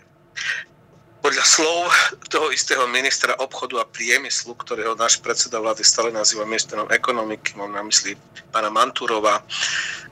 podľa 1.20 1.44
slov 1.44 1.92
toho 2.32 2.48
istého 2.48 2.88
ministra 2.88 3.36
obchodu 3.36 3.84
a 3.84 3.90
priemyslu, 3.90 4.56
ktorého 4.56 4.96
náš 4.96 5.20
predseda 5.20 5.60
vlády 5.60 5.84
stále 5.84 6.08
nazýva 6.08 6.48
ministrom 6.48 6.88
ekonomiky, 6.88 7.60
mám 7.60 7.76
na 7.76 7.84
mysli 7.84 8.16
pána 8.48 8.72
Mantúrova, 8.72 9.44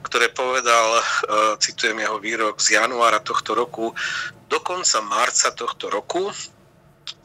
ktoré 0.05 0.29
povedal, 0.29 1.01
e, 1.01 1.03
citujem 1.57 1.97
jeho 1.97 2.21
výrok 2.21 2.61
z 2.61 2.77
januára 2.77 3.17
tohto 3.25 3.57
roku, 3.57 3.89
do 4.49 4.57
konca 4.61 5.01
marca 5.01 5.49
tohto 5.49 5.89
roku 5.89 6.29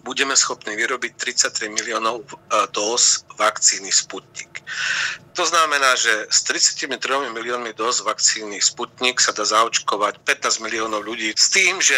budeme 0.05 0.37
schopní 0.37 0.77
vyrobiť 0.77 1.17
33 1.17 1.73
miliónov 1.73 2.23
e, 2.23 2.29
dóz 2.77 3.25
vakcíny 3.41 3.89
Sputnik. 3.89 4.61
To 5.35 5.43
znamená, 5.43 5.99
že 5.99 6.31
s 6.31 6.47
33 6.47 6.87
miliónmi 7.35 7.75
dóz 7.75 8.07
vakcíny 8.07 8.63
Sputnik 8.63 9.19
sa 9.19 9.35
dá 9.35 9.43
zaočkovať 9.43 10.23
15 10.23 10.63
miliónov 10.63 11.03
ľudí 11.03 11.35
s 11.35 11.51
tým, 11.51 11.83
že 11.83 11.97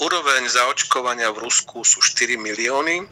úroveň 0.00 0.48
zaočkovania 0.48 1.28
v 1.36 1.44
Rusku 1.44 1.84
sú 1.84 2.00
4 2.00 2.40
milióny. 2.40 3.04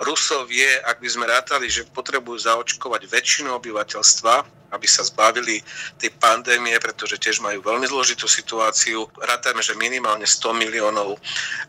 Rusov 0.00 0.48
je, 0.48 0.80
ak 0.86 1.02
by 1.02 1.08
sme 1.10 1.26
rátali, 1.28 1.68
že 1.68 1.84
potrebujú 1.92 2.40
zaočkovať 2.40 3.04
väčšinu 3.10 3.52
obyvateľstva, 3.58 4.57
aby 4.68 4.86
sa 4.88 5.04
zbavili 5.04 5.60
tej 5.96 6.12
pandémie, 6.20 6.76
pretože 6.80 7.16
tiež 7.16 7.40
majú 7.40 7.64
veľmi 7.64 7.88
zložitú 7.88 8.28
situáciu. 8.28 9.08
Rátajme, 9.16 9.64
že 9.64 9.78
minimálne 9.80 10.28
100 10.28 10.52
miliónov 10.56 11.16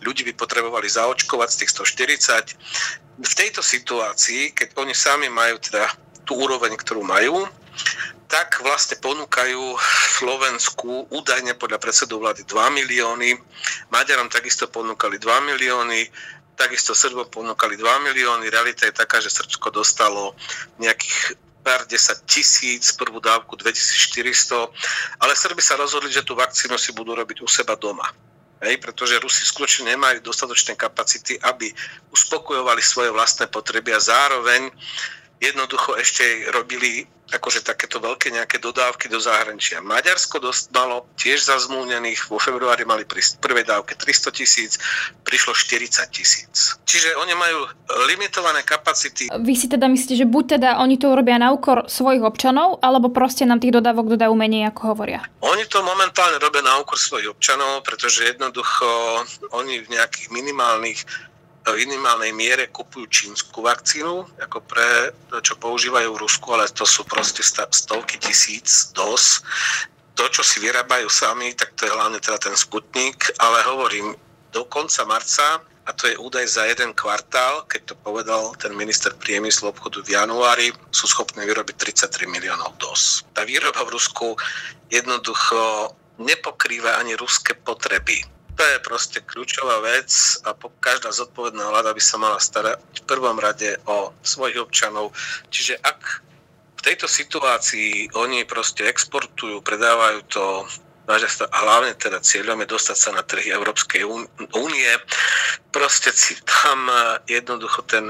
ľudí 0.03 0.27
by 0.27 0.33
potrebovali 0.35 0.91
zaočkovať 0.91 1.49
z 1.49 1.57
tých 1.63 1.71
140. 3.15 3.23
V 3.23 3.33
tejto 3.35 3.63
situácii, 3.63 4.51
keď 4.55 4.75
oni 4.79 4.95
sami 4.95 5.27
majú 5.31 5.59
teda 5.59 5.87
tú 6.27 6.39
úroveň, 6.39 6.75
ktorú 6.75 7.03
majú, 7.03 7.47
tak 8.29 8.61
vlastne 8.61 9.01
ponúkajú 9.01 9.79
Slovensku 10.21 11.09
údajne 11.09 11.57
podľa 11.57 11.81
predsedu 11.81 12.21
vlády 12.21 12.45
2 12.45 12.77
milióny, 12.77 13.33
Maďarom 13.89 14.29
takisto 14.29 14.69
ponúkali 14.69 15.17
2 15.17 15.49
milióny, 15.49 16.05
takisto 16.53 16.93
Srbom 16.93 17.25
ponúkali 17.31 17.79
2 17.79 18.05
milióny. 18.05 18.51
Realita 18.51 18.85
je 18.85 18.93
taká, 18.93 19.23
že 19.23 19.33
Srbsko 19.33 19.71
dostalo 19.71 20.37
nejakých 20.77 21.39
pár 21.69 21.85
10 21.85 22.25
tisíc, 22.25 22.89
prvú 22.97 23.21
dávku 23.21 23.53
2400, 23.53 24.73
ale 25.21 25.37
Srby 25.37 25.61
sa 25.61 25.77
rozhodli, 25.77 26.09
že 26.09 26.25
tú 26.25 26.33
vakcínu 26.33 26.81
si 26.81 26.89
budú 26.97 27.13
robiť 27.13 27.45
u 27.45 27.47
seba 27.47 27.77
doma. 27.77 28.09
Hej, 28.65 28.81
pretože 28.81 29.21
Rusi 29.21 29.45
skutočne 29.45 29.93
nemajú 29.93 30.25
dostatočné 30.25 30.73
kapacity, 30.73 31.37
aby 31.45 31.69
uspokojovali 32.09 32.81
svoje 32.81 33.13
vlastné 33.13 33.47
potreby 33.53 33.93
a 33.93 34.01
zároveň 34.01 34.73
jednoducho 35.39 35.95
ešte 35.95 36.51
robili 36.51 37.07
akože 37.29 37.61
takéto 37.61 38.01
veľké 38.01 38.33
nejaké 38.33 38.57
dodávky 38.57 39.05
do 39.05 39.21
zahraničia. 39.21 39.85
Maďarsko 39.85 40.41
malo 40.73 41.05
tiež 41.13 41.45
zazmluvnených, 41.45 42.25
vo 42.25 42.41
februári 42.41 42.89
mali 42.89 43.05
pri 43.05 43.21
prvej 43.37 43.69
dávke 43.69 43.93
300 43.93 44.33
tisíc, 44.33 44.81
prišlo 45.21 45.53
40 45.53 46.09
tisíc. 46.09 46.73
Čiže 46.89 47.13
oni 47.21 47.33
majú 47.37 47.69
limitované 48.09 48.65
kapacity. 48.65 49.29
Vy 49.29 49.53
si 49.53 49.69
teda 49.69 49.85
myslíte, 49.85 50.17
že 50.17 50.25
buď 50.25 50.57
teda 50.57 50.69
oni 50.81 50.97
to 50.97 51.13
urobia 51.13 51.37
na 51.37 51.53
úkor 51.53 51.85
svojich 51.85 52.25
občanov, 52.25 52.81
alebo 52.81 53.13
proste 53.13 53.45
nám 53.45 53.61
tých 53.61 53.77
dodávok 53.77 54.17
dodajú 54.17 54.33
menej, 54.33 54.73
ako 54.73 54.97
hovoria? 54.97 55.21
Oni 55.45 55.69
to 55.69 55.85
momentálne 55.85 56.41
robia 56.41 56.65
na 56.65 56.81
úkor 56.81 56.97
svojich 56.97 57.29
občanov, 57.29 57.85
pretože 57.85 58.25
jednoducho 58.25 58.89
oni 59.53 59.85
v 59.85 59.87
nejakých 59.93 60.33
minimálnych 60.33 61.05
minimálnej 61.75 62.31
miere 62.33 62.71
kupujú 62.71 63.05
čínsku 63.09 63.61
vakcínu, 63.61 64.39
ako 64.41 64.57
pre 64.63 65.13
to, 65.29 65.41
čo 65.43 65.53
používajú 65.59 66.15
v 66.15 66.21
Rusku, 66.21 66.47
ale 66.55 66.69
to 66.71 66.87
sú 66.87 67.03
proste 67.05 67.43
stovky 67.45 68.17
tisíc 68.17 68.93
dos. 68.95 69.43
To, 70.15 70.27
čo 70.27 70.43
si 70.43 70.59
vyrábajú 70.59 71.07
sami, 71.07 71.55
tak 71.55 71.75
to 71.79 71.87
je 71.87 71.95
hlavne 71.95 72.19
teda 72.19 72.37
ten 72.39 72.55
Sputnik, 72.55 73.31
ale 73.39 73.63
hovorím, 73.63 74.15
do 74.49 74.65
konca 74.65 75.05
marca, 75.05 75.63
a 75.89 75.93
to 75.93 76.05
je 76.05 76.21
údaj 76.21 76.45
za 76.45 76.69
jeden 76.69 76.93
kvartál, 76.93 77.65
keď 77.65 77.81
to 77.81 77.95
povedal 78.05 78.53
ten 78.61 78.77
minister 78.77 79.09
priemyslu 79.17 79.73
obchodu 79.73 80.05
v 80.05 80.13
januári, 80.13 80.69
sú 80.93 81.09
schopní 81.09 81.41
vyrobiť 81.49 81.97
33 81.97 82.29
miliónov 82.29 82.77
dos. 82.77 83.25
Tá 83.33 83.41
výroba 83.41 83.81
v 83.81 83.97
Rusku 83.97 84.37
jednoducho 84.93 85.89
nepokrýva 86.21 87.01
ani 87.01 87.17
ruské 87.17 87.57
potreby 87.57 88.21
to 88.59 88.67
je 88.67 88.83
proste 88.83 89.19
kľúčová 89.23 89.79
vec 89.79 90.11
a 90.43 90.51
každá 90.83 91.15
zodpovedná 91.15 91.63
vláda 91.71 91.95
by 91.95 92.03
sa 92.03 92.19
mala 92.19 92.43
starať 92.43 92.75
v 92.75 93.07
prvom 93.07 93.39
rade 93.39 93.79
o 93.87 94.11
svojich 94.19 94.59
občanov. 94.59 95.15
Čiže 95.47 95.79
ak 95.79 95.99
v 96.75 96.81
tejto 96.83 97.07
situácii 97.07 98.11
oni 98.19 98.43
proste 98.43 98.83
exportujú, 98.83 99.63
predávajú 99.63 100.19
to 100.27 100.43
a 101.09 101.57
hlavne 101.65 101.97
teda 101.97 102.21
cieľom 102.21 102.61
je 102.61 102.69
dostať 102.69 102.97
sa 103.01 103.09
na 103.09 103.25
trhy 103.25 103.49
Európskej 103.49 104.05
únie. 104.53 104.91
Proste 105.73 106.13
si 106.13 106.37
tam 106.45 106.85
jednoducho 107.25 107.81
ten 107.89 108.05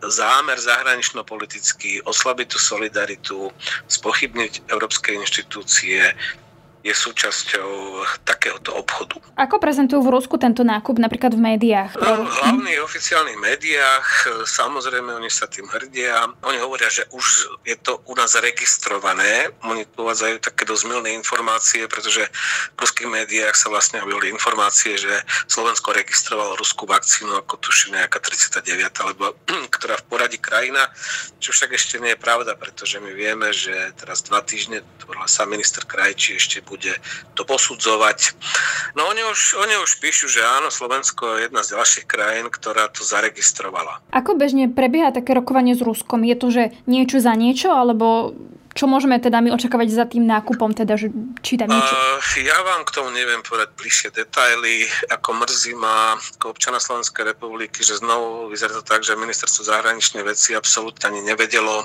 zámer 0.00 0.56
zahranično-politický, 0.56 2.00
oslabiť 2.08 2.46
tú 2.48 2.56
solidaritu, 2.56 3.52
spochybniť 3.92 4.72
európske 4.72 5.12
inštitúcie, 5.12 6.00
je 6.80 6.94
súčasťou 6.96 8.00
takéhoto 8.24 8.72
obchodu. 8.72 9.20
Ako 9.36 9.60
prezentujú 9.60 10.00
v 10.00 10.16
Rusku 10.16 10.40
tento 10.40 10.64
nákup 10.64 10.96
napríklad 10.96 11.36
v 11.36 11.42
médiách? 11.52 11.92
No, 12.00 12.24
v 12.24 12.32
hlavných 12.32 12.80
oficiálnych 12.80 13.36
médiách, 13.36 14.06
samozrejme 14.48 15.12
oni 15.12 15.28
sa 15.28 15.44
tým 15.44 15.68
hrdia. 15.68 16.32
Oni 16.40 16.56
hovoria, 16.56 16.88
že 16.88 17.04
už 17.12 17.52
je 17.68 17.76
to 17.76 18.00
u 18.08 18.16
nás 18.16 18.32
registrované. 18.40 19.52
Oni 19.68 19.84
uvádzajú 19.84 20.40
také 20.40 20.64
dosť 20.64 20.84
milné 20.88 21.12
informácie, 21.12 21.84
pretože 21.84 22.24
v 22.76 22.78
ruských 22.80 23.12
médiách 23.12 23.52
sa 23.52 23.68
vlastne 23.68 24.00
objavili 24.00 24.32
informácie, 24.32 24.96
že 24.96 25.12
Slovensko 25.52 25.92
registrovalo 25.92 26.56
ruskú 26.56 26.88
vakcínu 26.88 27.44
ako 27.44 27.60
tuším 27.60 28.00
nejaká 28.00 28.24
39, 28.24 28.64
alebo 29.04 29.36
ktorá 29.76 30.00
v 30.00 30.04
poradí 30.08 30.40
krajina, 30.40 30.88
čo 31.36 31.52
však 31.52 31.76
ešte 31.76 32.00
nie 32.00 32.16
je 32.16 32.20
pravda, 32.24 32.56
pretože 32.56 32.96
my 33.04 33.12
vieme, 33.12 33.52
že 33.52 33.92
teraz 34.00 34.24
dva 34.24 34.40
týždne, 34.40 34.80
to 34.96 35.12
sa 35.28 35.44
minister 35.44 35.84
Krajčí 35.84 36.40
ešte 36.40 36.64
bude 36.70 36.94
to 37.34 37.42
posudzovať. 37.42 38.38
No 38.94 39.10
oni 39.10 39.26
už, 39.26 39.58
oni 39.58 39.74
už 39.82 39.98
píšu, 39.98 40.30
že 40.30 40.46
áno, 40.46 40.70
Slovensko 40.70 41.36
je 41.36 41.50
jedna 41.50 41.66
z 41.66 41.74
ďalších 41.74 42.06
krajín, 42.06 42.46
ktorá 42.46 42.86
to 42.86 43.02
zaregistrovala. 43.02 43.98
Ako 44.14 44.38
bežne 44.38 44.70
prebieha 44.70 45.10
také 45.10 45.34
rokovanie 45.34 45.74
s 45.74 45.82
Ruskom? 45.82 46.22
Je 46.22 46.38
to, 46.38 46.48
že 46.54 46.62
niečo 46.86 47.18
za 47.18 47.34
niečo, 47.34 47.74
alebo 47.74 48.38
čo 48.70 48.86
môžeme 48.86 49.18
teda 49.18 49.42
my 49.42 49.50
očakávať 49.50 49.88
za 49.90 50.06
tým 50.06 50.30
nákupom, 50.30 50.70
teda, 50.70 50.94
že 50.94 51.10
či 51.42 51.58
tam 51.58 51.74
niečo? 51.74 51.90
Uh, 51.90 52.22
ja 52.38 52.54
vám 52.62 52.86
k 52.86 52.94
tomu 52.94 53.10
neviem 53.10 53.42
povedať 53.42 53.74
bližšie 53.74 54.08
detaily, 54.14 54.86
ako 55.10 55.42
mrzí 55.42 55.74
ma 55.74 56.14
ako 56.38 56.54
občana 56.54 56.78
Slovenskej 56.78 57.34
republiky, 57.34 57.82
že 57.82 57.98
znovu 57.98 58.46
vyzerá 58.46 58.78
to 58.78 58.86
tak, 58.86 59.02
že 59.02 59.18
ministerstvo 59.18 59.66
zahraničnej 59.66 60.22
veci 60.22 60.54
absolútne 60.54 61.10
ani 61.10 61.20
nevedelo 61.26 61.82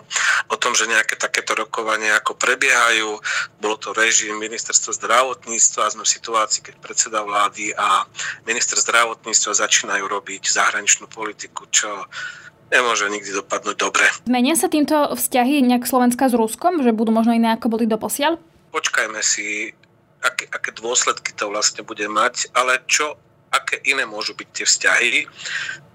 o 0.54 0.56
tom, 0.62 0.77
že 0.77 0.86
nejaké 0.86 1.18
takéto 1.18 1.58
rokovania 1.58 2.22
ako 2.22 2.38
prebiehajú. 2.38 3.18
Bolo 3.58 3.75
to 3.82 3.89
režim 3.98 4.38
ministerstva 4.38 4.94
zdravotníctva 4.94 5.89
a 5.89 5.94
sme 5.94 6.06
v 6.06 6.13
situácii, 6.22 6.62
keď 6.70 6.75
predseda 6.86 7.25
vlády 7.25 7.74
a 7.74 8.06
minister 8.46 8.77
zdravotníctva 8.77 9.58
začínajú 9.58 10.06
robiť 10.06 10.54
zahraničnú 10.54 11.10
politiku, 11.10 11.65
čo 11.74 12.06
nemôže 12.75 13.08
nikdy 13.08 13.32
dopadnúť 13.32 13.77
dobre. 13.79 14.05
Menia 14.27 14.60
sa 14.60 14.67
týmto 14.67 15.15
vzťahy 15.15 15.63
nejak 15.63 15.88
Slovenska 15.88 16.27
s 16.27 16.36
Ruskom, 16.36 16.84
že 16.84 16.91
budú 16.91 17.15
možno 17.15 17.32
iné 17.32 17.55
ako 17.55 17.79
boli 17.79 17.88
doposiaľ? 17.88 18.36
Počkajme 18.75 19.24
si, 19.24 19.72
aké, 20.20 20.51
aké 20.51 20.75
dôsledky 20.75 21.32
to 21.32 21.48
vlastne 21.48 21.88
bude 21.88 22.03
mať, 22.12 22.51
ale 22.51 22.84
čo 22.86 23.15
aké 23.55 23.79
iné 23.88 24.03
môžu 24.03 24.36
byť 24.36 24.48
tie 24.51 24.65
vzťahy. 24.67 25.12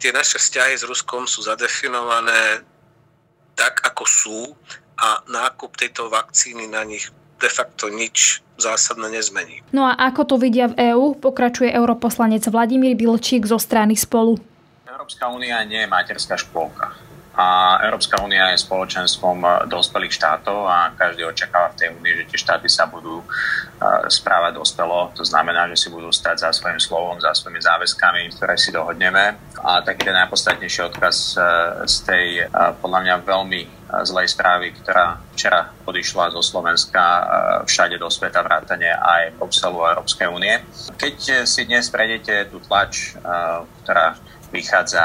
Tie 0.01 0.11
naše 0.17 0.41
vzťahy 0.41 0.81
s 0.81 0.89
Ruskom 0.89 1.29
sú 1.29 1.45
zadefinované 1.45 2.65
tak, 3.53 3.85
ako 3.85 4.05
sú 4.09 4.41
a 4.97 5.21
nákup 5.29 5.77
tejto 5.77 6.09
vakcíny 6.09 6.65
na 6.73 6.85
nich 6.89 7.13
de 7.41 7.49
facto 7.49 7.89
nič 7.89 8.45
zásadne 8.61 9.09
nezmení. 9.09 9.65
No 9.73 9.89
a 9.89 9.97
ako 9.97 10.23
to 10.25 10.37
vidia 10.37 10.69
v 10.69 10.93
EÚ, 10.93 11.17
pokračuje 11.17 11.73
europoslanec 11.73 12.45
Vladimír 12.53 12.93
Bilčík 12.93 13.49
zo 13.49 13.57
strany 13.57 13.97
Spolu. 13.97 14.37
Európska 15.11 15.35
únia 15.35 15.59
nie 15.67 15.83
je 15.83 15.90
materská 15.90 16.38
škôlka. 16.38 16.95
A 17.35 17.79
Európska 17.83 18.23
únia 18.23 18.55
je 18.55 18.62
spoločenstvom 18.62 19.67
dospelých 19.67 20.14
štátov 20.14 20.71
a 20.71 20.95
každý 20.95 21.26
očakáva 21.26 21.75
v 21.75 21.79
tej 21.83 21.88
únii, 21.99 22.14
že 22.23 22.29
tie 22.31 22.38
štáty 22.38 22.71
sa 22.71 22.87
budú 22.87 23.19
e, 23.19 23.26
správať 24.07 24.62
dospelo. 24.62 25.11
To 25.19 25.26
znamená, 25.26 25.67
že 25.75 25.83
si 25.83 25.88
budú 25.90 26.14
stať 26.14 26.47
za 26.47 26.50
svojím 26.55 26.79
slovom, 26.79 27.19
za 27.19 27.35
svojimi 27.35 27.59
záväzkami, 27.59 28.38
ktoré 28.38 28.55
si 28.55 28.71
dohodneme. 28.71 29.35
A 29.59 29.83
taký 29.83 30.07
ten 30.07 30.14
najpodstatnejší 30.14 30.95
odkaz 30.95 31.35
e, 31.35 31.38
z 31.90 31.97
tej 32.07 32.26
e, 32.47 32.55
podľa 32.79 32.99
mňa 33.02 33.14
veľmi 33.26 33.61
zlej 34.07 34.31
správy, 34.31 34.79
ktorá 34.79 35.19
včera 35.35 35.75
odišla 35.90 36.31
zo 36.31 36.38
Slovenska 36.47 37.02
všade 37.67 37.99
do 37.99 38.07
sveta, 38.07 38.38
vrátane 38.38 38.87
aj 38.87 39.35
Bruselu 39.35 39.83
a 39.83 39.99
Európskej 39.99 40.31
únie. 40.31 40.62
Keď 40.95 41.43
si 41.43 41.67
dnes 41.67 41.90
prejdete 41.90 42.55
tú 42.55 42.62
tlač, 42.62 43.19
ktorá 43.83 44.14
vychádza 44.50 45.02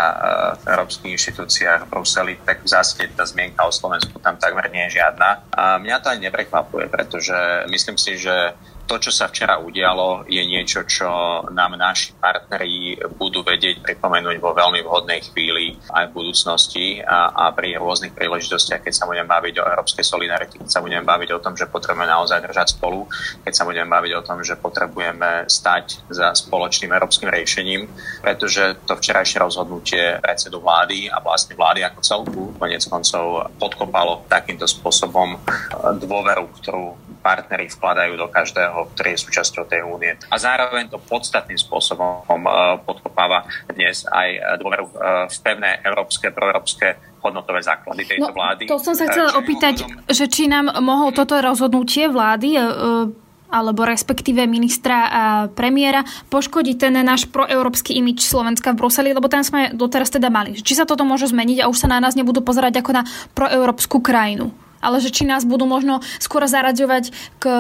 v 0.60 0.64
európskych 0.74 1.12
inštitúciách 1.14 1.86
v 1.86 1.90
Bruseli, 1.90 2.34
tak 2.42 2.66
v 2.66 2.70
zásade 2.70 3.14
tá 3.14 3.26
zmienka 3.26 3.62
o 3.66 3.72
Slovensku 3.74 4.18
tam 4.20 4.36
takmer 4.42 4.68
nie 4.74 4.90
je 4.90 5.02
žiadna. 5.02 5.46
A 5.54 5.78
mňa 5.78 5.98
to 6.02 6.10
ani 6.10 6.28
neprekvapuje, 6.28 6.90
pretože 6.90 7.38
myslím 7.70 7.98
si, 7.98 8.18
že 8.18 8.58
to, 8.86 8.96
čo 9.02 9.12
sa 9.12 9.30
včera 9.30 9.58
udialo, 9.58 10.30
je 10.30 10.42
niečo, 10.46 10.86
čo 10.86 11.10
nám 11.50 11.74
naši 11.78 12.14
partneri 12.14 12.98
budú 13.18 13.42
vedieť 13.42 13.82
pripomenúť 13.82 14.38
vo 14.38 14.54
veľmi 14.54 14.86
vhodnej 14.86 15.26
chvíli 15.26 15.74
aj 15.90 16.10
v 16.10 16.16
budúcnosti 16.16 17.02
a, 17.02 17.34
a 17.34 17.44
pri 17.52 17.82
rôznych 17.82 18.14
príležitostiach, 18.14 18.86
keď 18.86 18.94
sa 18.94 19.10
budeme 19.10 19.26
baviť 19.26 19.54
o 19.58 19.68
európskej 19.68 20.06
solidarite, 20.06 20.62
keď 20.62 20.70
sa 20.70 20.82
budeme 20.86 21.02
baviť 21.02 21.30
o 21.34 21.42
tom, 21.42 21.58
že 21.58 21.66
potrebujeme 21.66 22.06
naozaj 22.06 22.46
držať 22.46 22.68
spolu, 22.78 23.10
keď 23.42 23.54
sa 23.54 23.66
budeme 23.66 23.90
baviť 23.90 24.12
o 24.18 24.26
tom, 24.26 24.38
že 24.46 24.54
potrebujeme 24.58 25.50
stať 25.50 26.06
za 26.14 26.38
spoločným 26.38 26.94
európskym 26.94 27.30
riešením, 27.34 27.90
pretože 28.22 28.78
to 28.86 28.94
včerajšie 28.94 29.42
rozhodnutie 29.42 30.22
predsedu 30.22 30.62
vlády 30.62 31.10
a 31.10 31.18
vlastne 31.22 31.58
vlády 31.58 31.82
ako 31.82 32.00
celku 32.06 32.42
konec 32.62 32.86
koncov 32.86 33.50
podkopalo 33.58 34.30
takýmto 34.30 34.70
spôsobom 34.70 35.42
dôveru, 35.98 36.46
ktorú 36.62 37.05
partnery 37.26 37.66
vkladajú 37.74 38.14
do 38.22 38.30
každého, 38.30 38.94
ktorý 38.94 39.18
je 39.18 39.24
súčasťou 39.26 39.66
tej 39.66 39.82
únie. 39.82 40.14
A 40.30 40.38
zároveň 40.38 40.94
to 40.94 41.02
podstatným 41.02 41.58
spôsobom 41.58 42.22
e, 42.46 42.50
podkopáva 42.86 43.50
dnes 43.74 44.06
aj 44.06 44.62
dôveru 44.62 44.86
e, 44.86 44.92
v 45.26 45.38
pevné 45.42 45.82
európske, 45.82 46.30
proeurópske 46.30 47.18
hodnotové 47.26 47.66
základy 47.66 48.06
tejto 48.06 48.30
no, 48.30 48.38
vlády. 48.38 48.70
To 48.70 48.78
som 48.78 48.94
sa 48.94 49.10
chcela 49.10 49.34
Čiže 49.34 49.42
opýtať, 49.42 49.76
mimochodom... 49.82 50.14
že 50.14 50.26
či 50.30 50.44
nám 50.46 50.70
mohol 50.86 51.10
toto 51.18 51.34
rozhodnutie 51.42 52.06
vlády 52.06 52.50
e, 52.54 52.62
alebo 53.50 53.86
respektíve 53.86 54.46
ministra 54.46 54.98
a 55.10 55.24
premiéra 55.50 56.06
poškodiť 56.30 56.76
ten 56.78 56.94
náš 57.02 57.30
proeurópsky 57.30 57.98
imič 57.98 58.26
Slovenska 58.26 58.74
v 58.74 58.86
Bruseli, 58.86 59.10
lebo 59.14 59.30
ten 59.32 59.42
sme 59.42 59.74
doteraz 59.74 60.10
teda 60.14 60.34
mali. 60.34 60.58
Či 60.58 60.82
sa 60.82 60.86
toto 60.86 61.06
môže 61.06 61.30
zmeniť 61.30 61.66
a 61.66 61.70
už 61.70 61.78
sa 61.78 61.88
na 61.90 62.02
nás 62.02 62.14
nebudú 62.14 62.42
pozerať 62.42 62.82
ako 62.82 62.92
na 62.92 63.04
proeurópsku 63.34 63.98
krajinu? 64.02 64.54
Ale 64.86 65.02
že 65.02 65.10
či 65.10 65.26
nás 65.26 65.42
budú 65.42 65.66
možno 65.66 65.98
skôr 66.22 66.46
zaraďovať 66.46 67.10
k 67.42 67.46
e, 67.50 67.58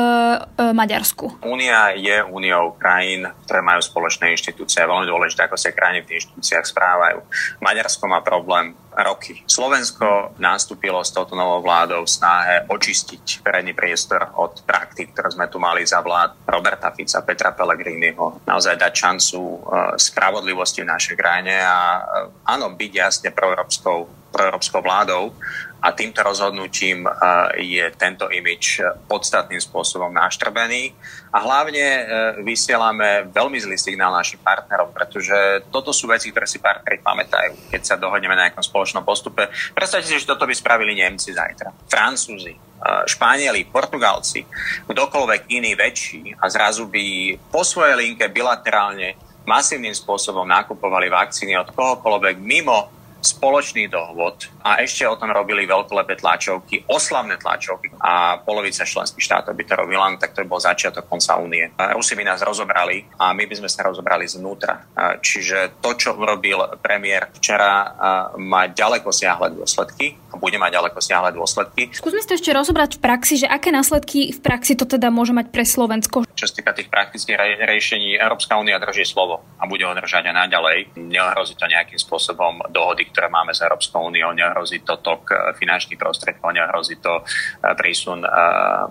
Maďarsku. 0.77 1.41
Únia 1.41 1.97
je 1.97 2.21
úniou 2.29 2.77
krajín, 2.77 3.25
ktoré 3.49 3.65
majú 3.65 3.81
spoločné 3.81 4.37
inštitúcie. 4.37 4.85
Je 4.85 4.91
veľmi 4.93 5.09
dôležité, 5.09 5.49
ako 5.49 5.57
sa 5.57 5.73
krajiny 5.73 6.05
v 6.05 6.07
tých 6.13 6.17
inštitúciách 6.21 6.65
správajú. 6.69 7.19
Maďarsko 7.65 8.05
má 8.05 8.21
problém 8.21 8.77
roky. 8.95 9.43
Slovensko 9.43 10.37
nastúpilo 10.39 11.03
s 11.03 11.11
touto 11.11 11.35
novou 11.35 11.59
vládou 11.59 12.07
v 12.07 12.13
snahe 12.13 12.55
očistiť 12.69 13.43
verejný 13.43 13.75
priestor 13.75 14.31
od 14.39 14.63
praktík, 14.63 15.11
ktoré 15.11 15.35
sme 15.35 15.51
tu 15.51 15.59
mali 15.59 15.83
za 15.83 15.99
vlád 15.99 16.47
Roberta 16.47 16.95
Fica, 16.95 17.19
Petra 17.25 17.51
Pellegriniho. 17.51 18.47
Naozaj 18.47 18.79
dať 18.79 18.93
šancu 18.95 19.39
e, 19.41 19.57
spravodlivosti 19.99 20.85
v 20.85 20.91
našej 20.91 21.15
krajine 21.19 21.59
a 21.59 21.77
e, 21.99 22.01
áno, 22.47 22.71
byť 22.71 22.91
jasne 22.95 23.29
proeurópskou 23.35 24.24
proeurópskou 24.35 24.83
vládou 24.83 25.31
a 25.79 25.95
týmto 25.95 26.19
rozhodnutím 26.19 27.07
je 27.55 27.85
tento 27.95 28.27
imič 28.27 28.83
podstatným 29.07 29.63
spôsobom 29.63 30.11
naštrbený 30.11 30.91
a 31.29 31.37
hlavne 31.43 31.85
e, 31.85 32.01
vysielame 32.41 33.29
veľmi 33.29 33.59
zlý 33.59 33.77
signál 33.77 34.15
našim 34.15 34.41
partnerom, 34.41 34.89
pretože 34.95 35.67
toto 35.69 35.93
sú 35.93 36.07
veci, 36.07 36.31
ktoré 36.31 36.47
si 36.47 36.63
partneri 36.63 37.03
pamätajú, 37.03 37.69
keď 37.69 37.81
sa 37.83 37.95
dohodneme 37.99 38.33
na 38.33 38.49
nejakom 38.49 38.63
spoločnom 38.65 39.03
postupe. 39.03 39.51
Predstavte 39.75 40.07
si, 40.07 40.17
že 40.17 40.25
toto 40.25 40.47
by 40.47 40.55
spravili 40.55 40.95
Nemci 40.95 41.35
zajtra, 41.35 41.75
Francúzi, 41.91 42.55
e, 42.55 42.59
Španieli, 43.05 43.67
Portugalci, 43.67 44.47
kdokoľvek 44.87 45.41
iný 45.53 45.75
väčší 45.75 46.39
a 46.39 46.47
zrazu 46.47 46.87
by 46.87 47.35
po 47.51 47.67
svojej 47.67 47.99
linke 47.99 48.31
bilaterálne 48.31 49.19
masívnym 49.45 49.93
spôsobom 49.93 50.47
nakupovali 50.47 51.11
vakcíny 51.11 51.53
od 51.59 51.69
kohokoľvek 51.75 52.35
mimo 52.41 52.94
spoločný 53.25 53.89
dohod 53.89 54.45
a 54.61 54.85
ešte 54.85 55.09
o 55.09 55.17
tom 55.17 55.33
robili 55.33 55.65
veľkolepé 55.65 56.21
tlačovky, 56.21 56.85
oslavné 56.85 57.41
tlačovky 57.41 57.97
a 57.97 58.37
polovica 58.45 58.85
členských 58.85 59.25
štátov 59.25 59.57
by 59.57 59.63
to 59.65 59.73
robila, 59.73 60.05
tak 60.21 60.37
to 60.37 60.45
by 60.45 60.53
bol 60.53 60.61
začiatok 60.61 61.09
konca 61.09 61.41
únie. 61.41 61.73
Rusi 61.73 62.13
by 62.13 62.23
nás 62.23 62.45
rozobrali 62.45 63.01
a 63.17 63.33
my 63.33 63.49
by 63.49 63.55
sme 63.57 63.69
sa 63.69 63.89
rozobrali 63.89 64.29
znútra. 64.29 64.85
Čiže 65.19 65.81
to, 65.81 65.97
čo 65.97 66.13
urobil 66.13 66.77
premiér 66.77 67.33
včera, 67.33 67.97
má 68.37 68.69
ďaleko 68.69 69.09
siahle 69.09 69.49
dôsledky 69.57 70.13
a 70.29 70.37
bude 70.37 70.61
mať 70.61 70.71
ďaleko 70.77 70.99
siahle 71.01 71.33
dôsledky. 71.33 71.89
Skúsme 71.95 72.21
si 72.21 72.29
to 72.29 72.37
ešte 72.37 72.53
rozobrať 72.53 72.99
v 72.99 73.01
praxi, 73.01 73.41
že 73.41 73.47
aké 73.49 73.73
následky 73.73 74.29
v 74.35 74.39
praxi 74.43 74.77
to 74.77 74.85
teda 74.85 75.09
môže 75.09 75.33
mať 75.33 75.49
pre 75.49 75.65
Slovensko. 75.65 76.27
Čo 76.35 76.51
sa 76.51 76.53
týka 76.53 76.71
tých 76.75 76.91
praktických 76.91 77.63
riešení, 77.63 78.19
Európska 78.19 78.59
únia 78.59 78.75
drží 78.77 79.07
slovo 79.07 79.41
a 79.55 79.63
bude 79.65 79.87
ho 79.87 79.95
držať 79.95 80.29
aj 80.29 80.35
naďalej. 80.35 80.77
Nehrozí 80.99 81.55
to 81.55 81.65
nejakým 81.65 81.95
spôsobom 81.95 82.59
dohody, 82.69 83.07
ktoré 83.15 83.31
máme 83.31 83.55
s 83.55 83.63
Európskou 83.63 84.11
úniou, 84.11 84.35
nehrozí 84.35 84.83
to 84.83 84.99
tok 84.99 85.31
eh, 85.31 85.55
finančných 85.55 85.95
prostriedkov, 85.95 86.51
nehrozí 86.51 86.99
to 86.99 87.23
eh, 87.23 87.71
prísun 87.79 88.27
eh, 88.27 88.29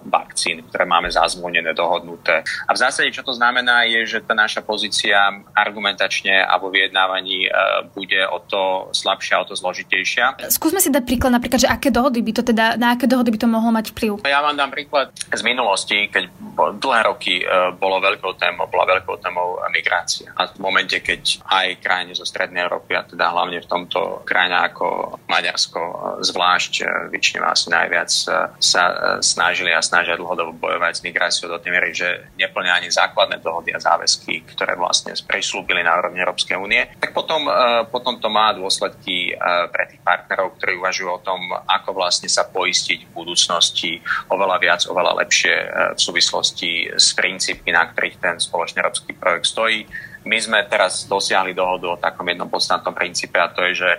vakcín, 0.09 0.65
ktoré 0.73 0.89
máme 0.89 1.13
zazvonené, 1.13 1.77
dohodnuté. 1.77 2.41
A 2.65 2.73
v 2.73 2.81
zásade, 2.81 3.13
čo 3.13 3.21
to 3.21 3.37
znamená, 3.37 3.85
je, 3.85 4.17
že 4.17 4.25
tá 4.25 4.33
naša 4.33 4.65
pozícia 4.65 5.45
argumentačne 5.53 6.41
a 6.41 6.57
vo 6.57 6.73
vyjednávaní 6.73 7.51
bude 7.93 8.23
o 8.31 8.39
to 8.47 8.89
slabšia, 8.95 9.43
o 9.43 9.49
to 9.51 9.59
zložitejšia. 9.59 10.39
Skúsme 10.49 10.79
si 10.79 10.89
dať 10.89 11.03
príklad 11.05 11.35
napríklad, 11.35 11.67
že 11.67 11.69
aké 11.69 11.91
dohody 11.91 12.23
by 12.23 12.33
to 12.33 12.43
teda, 12.47 12.79
na 12.79 12.95
aké 12.95 13.11
dohody 13.11 13.35
by 13.35 13.39
to 13.43 13.51
mohlo 13.51 13.75
mať 13.75 13.91
vplyv? 13.91 14.23
Ja 14.25 14.41
vám 14.41 14.55
dám 14.55 14.71
príklad 14.71 15.11
z 15.13 15.43
minulosti, 15.43 16.07
keď 16.09 16.31
dlhé 16.79 17.01
roky 17.05 17.43
bolo 17.77 17.99
veľkou 17.99 18.39
témou, 18.39 18.71
bola 18.71 18.87
veľkou 18.97 19.19
témou 19.19 19.59
migrácia. 19.75 20.31
A 20.39 20.47
v 20.47 20.63
momente, 20.63 20.95
keď 21.03 21.43
aj 21.43 21.83
krajiny 21.83 22.15
zo 22.15 22.23
Strednej 22.23 22.63
Európy, 22.65 22.95
a 22.95 23.03
teda 23.03 23.35
hlavne 23.35 23.59
v 23.59 23.67
tomto 23.67 24.04
krajina 24.25 24.69
ako 24.69 25.19
Maďarsko 25.29 25.81
zvlášť 26.23 26.73
e, 26.81 26.85
väčšine 27.11 27.43
asi 27.45 27.67
najviac 27.71 28.11
e, 28.11 28.25
sa 28.59 28.85
e, 28.89 28.95
snažili 29.21 29.71
a 29.75 29.85
snažia 29.85 30.19
dlhodobo 30.19 30.57
bojovať 30.57 30.93
s 31.01 31.05
migráciou 31.05 31.49
do 31.51 31.59
tej 31.59 31.71
miery, 31.73 31.91
že 31.93 32.31
neplnia 32.39 32.79
ani 32.79 32.89
základné 32.89 33.43
dohody 33.43 33.75
a 33.75 33.83
záväzky, 33.83 34.47
ktoré 34.55 34.79
vlastne 34.79 35.13
prislúbili 35.27 35.83
na 35.83 35.99
úrovni 35.99 36.23
Európskej 36.23 36.57
únie, 36.57 36.87
tak 37.01 37.13
potom, 37.17 37.47
potom 37.89 38.19
to 38.19 38.29
má 38.29 38.53
dôsledky 38.57 39.35
pre 39.71 39.85
tých 39.89 40.03
partnerov, 40.03 40.57
ktorí 40.59 40.79
uvažujú 40.79 41.09
o 41.11 41.23
tom, 41.23 41.41
ako 41.67 41.97
vlastne 41.97 42.29
sa 42.29 42.47
poistiť 42.49 43.09
v 43.09 43.15
budúcnosti 43.15 44.01
oveľa 44.31 44.57
viac, 44.61 44.81
oveľa 44.87 45.13
lepšie 45.25 45.55
v 45.95 46.01
súvislosti 46.01 46.71
s 46.95 47.17
princípmi, 47.17 47.71
na 47.73 47.87
ktorých 47.89 48.17
ten 48.21 48.37
spoločný 48.39 48.83
európsky 48.83 49.13
projekt 49.17 49.49
stojí 49.49 49.87
my 50.25 50.39
sme 50.41 50.59
teraz 50.65 51.05
dosiahli 51.05 51.53
dohodu 51.53 51.87
o 51.93 52.01
takom 52.01 52.25
jednom 52.25 52.49
podstatnom 52.49 52.97
princípe 52.97 53.37
a 53.37 53.53
to 53.53 53.61
je, 53.69 53.85
že 53.85 53.91
e, 53.93 53.99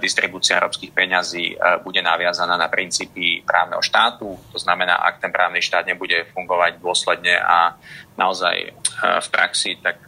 distribúcia 0.00 0.56
európskych 0.56 0.96
peňazí 0.96 1.52
e, 1.52 1.54
bude 1.84 2.00
naviazaná 2.00 2.56
na 2.56 2.72
princípy 2.72 3.44
právneho 3.44 3.84
štátu. 3.84 4.32
To 4.32 4.58
znamená, 4.58 4.96
ak 5.04 5.20
ten 5.20 5.28
právny 5.28 5.60
štát 5.60 5.84
nebude 5.84 6.24
fungovať 6.32 6.80
dôsledne 6.80 7.36
a 7.36 7.76
naozaj 8.16 8.56
e, 8.64 8.68
v 8.98 9.28
praxi, 9.28 9.76
tak 9.78 10.00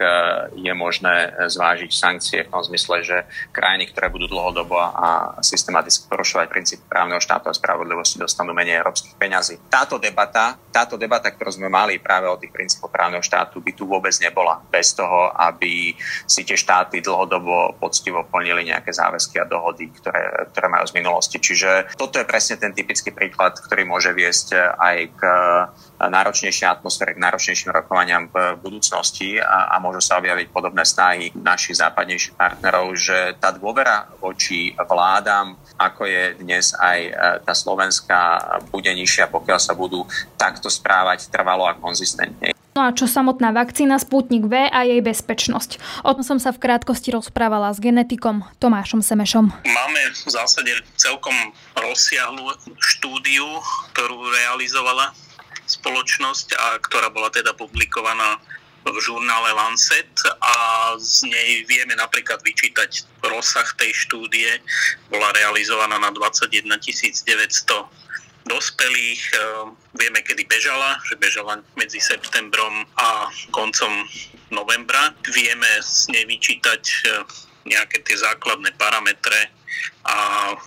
je 0.56 0.72
možné 0.72 1.30
zvážiť 1.52 1.90
sankcie 1.92 2.38
v 2.48 2.50
tom 2.50 2.64
zmysle, 2.64 3.04
že 3.04 3.16
krajiny, 3.52 3.92
ktoré 3.92 4.08
budú 4.08 4.26
dlhodobo 4.32 4.80
a 4.80 5.36
systematicky 5.44 6.08
porušovať 6.08 6.46
princíp 6.48 6.80
právneho 6.88 7.20
štátu 7.20 7.52
a 7.52 7.54
spravodlivosti, 7.54 8.16
dostanú 8.16 8.56
menej 8.56 8.80
európskych 8.80 9.14
peňazí. 9.20 9.60
Táto 9.68 10.00
debata, 10.00 10.56
táto 10.72 10.96
debata, 10.96 11.28
ktorú 11.28 11.52
sme 11.52 11.68
mali 11.68 12.00
práve 12.00 12.26
o 12.26 12.40
tých 12.40 12.50
princípoch 12.50 12.90
právneho 12.90 13.22
štátu, 13.22 13.60
by 13.60 13.72
tu 13.76 13.84
vôbec 13.84 14.16
nebola 14.18 14.58
bez 14.72 14.96
toho, 14.96 15.30
aby 15.50 15.94
si 16.24 16.46
tie 16.46 16.54
štáty 16.54 17.02
dlhodobo 17.02 17.76
poctivo 17.76 18.22
plnili 18.26 18.70
nejaké 18.70 18.94
záväzky 18.94 19.42
a 19.42 19.48
dohody, 19.50 19.90
ktoré, 19.90 20.50
ktoré 20.54 20.66
majú 20.70 20.86
z 20.86 20.96
minulosti. 20.96 21.36
Čiže 21.42 21.94
toto 21.98 22.22
je 22.22 22.28
presne 22.28 22.56
ten 22.56 22.70
typický 22.70 23.10
príklad, 23.10 23.58
ktorý 23.58 23.84
môže 23.84 24.14
viesť 24.14 24.54
aj 24.78 24.96
k 25.18 25.20
náročnejšej 26.08 26.80
atmosfére, 26.80 27.12
k 27.12 27.20
náročnejším 27.20 27.74
rokovaniam 27.74 28.32
v 28.32 28.56
budúcnosti 28.56 29.36
a, 29.36 29.74
a 29.74 29.76
môžu 29.82 30.00
sa 30.00 30.16
objaviť 30.16 30.48
podobné 30.48 30.88
snahy 30.88 31.28
našich 31.36 31.76
západnejších 31.76 32.38
partnerov, 32.40 32.96
že 32.96 33.36
tá 33.36 33.52
dôvera 33.52 34.08
voči 34.22 34.72
vládam, 34.78 35.60
ako 35.76 36.08
je 36.08 36.22
dnes 36.40 36.72
aj 36.72 36.98
e, 37.04 37.12
tá 37.44 37.52
slovenská, 37.52 38.20
bude 38.72 38.88
nižšia, 38.88 39.28
pokiaľ 39.28 39.58
sa 39.60 39.76
budú 39.76 40.08
takto 40.40 40.72
správať 40.72 41.28
trvalo 41.28 41.68
a 41.68 41.76
konzistentne. 41.76 42.56
No 42.70 42.86
a 42.86 42.94
čo 42.94 43.10
samotná 43.10 43.50
vakcína 43.50 43.98
Sputnik 43.98 44.46
V 44.46 44.54
a 44.54 44.86
jej 44.86 45.02
bezpečnosť? 45.02 46.00
O 46.06 46.14
tom 46.14 46.22
som 46.22 46.38
sa 46.38 46.54
v 46.54 46.62
krátkosti 46.62 47.10
rozprávala 47.10 47.74
s 47.74 47.82
genetikom 47.82 48.46
Tomášom 48.62 49.02
Semešom. 49.02 49.50
Máme 49.50 50.02
v 50.14 50.30
zásade 50.30 50.78
celkom 50.94 51.34
rozsiahlu 51.74 52.46
štúdiu, 52.78 53.44
ktorú 53.90 54.22
realizovala 54.22 55.10
spoločnosť 55.70 56.58
a 56.58 56.66
ktorá 56.82 57.14
bola 57.14 57.30
teda 57.30 57.54
publikovaná 57.54 58.42
v 58.80 58.96
žurnále 58.96 59.52
Lancet 59.52 60.08
a 60.40 60.54
z 60.96 61.28
nej 61.28 61.68
vieme 61.68 61.92
napríklad 62.00 62.40
vyčítať 62.40 63.04
rozsah 63.28 63.68
tej 63.76 63.92
štúdie. 63.92 64.56
Bola 65.12 65.36
realizovaná 65.36 66.00
na 66.00 66.08
21 66.08 66.64
900 66.80 68.00
dospelých. 68.48 69.22
E, 69.30 69.38
vieme, 70.00 70.24
kedy 70.24 70.48
bežala, 70.48 70.96
že 71.04 71.20
bežala 71.20 71.60
medzi 71.76 72.00
septembrom 72.00 72.88
a 72.96 73.28
koncom 73.52 74.08
novembra. 74.48 75.12
Vieme 75.28 75.68
z 75.84 76.08
nej 76.16 76.24
vyčítať 76.24 76.82
e, 76.82 76.96
nejaké 77.68 78.00
tie 78.00 78.16
základné 78.16 78.72
parametre 78.80 79.52
a 80.04 80.16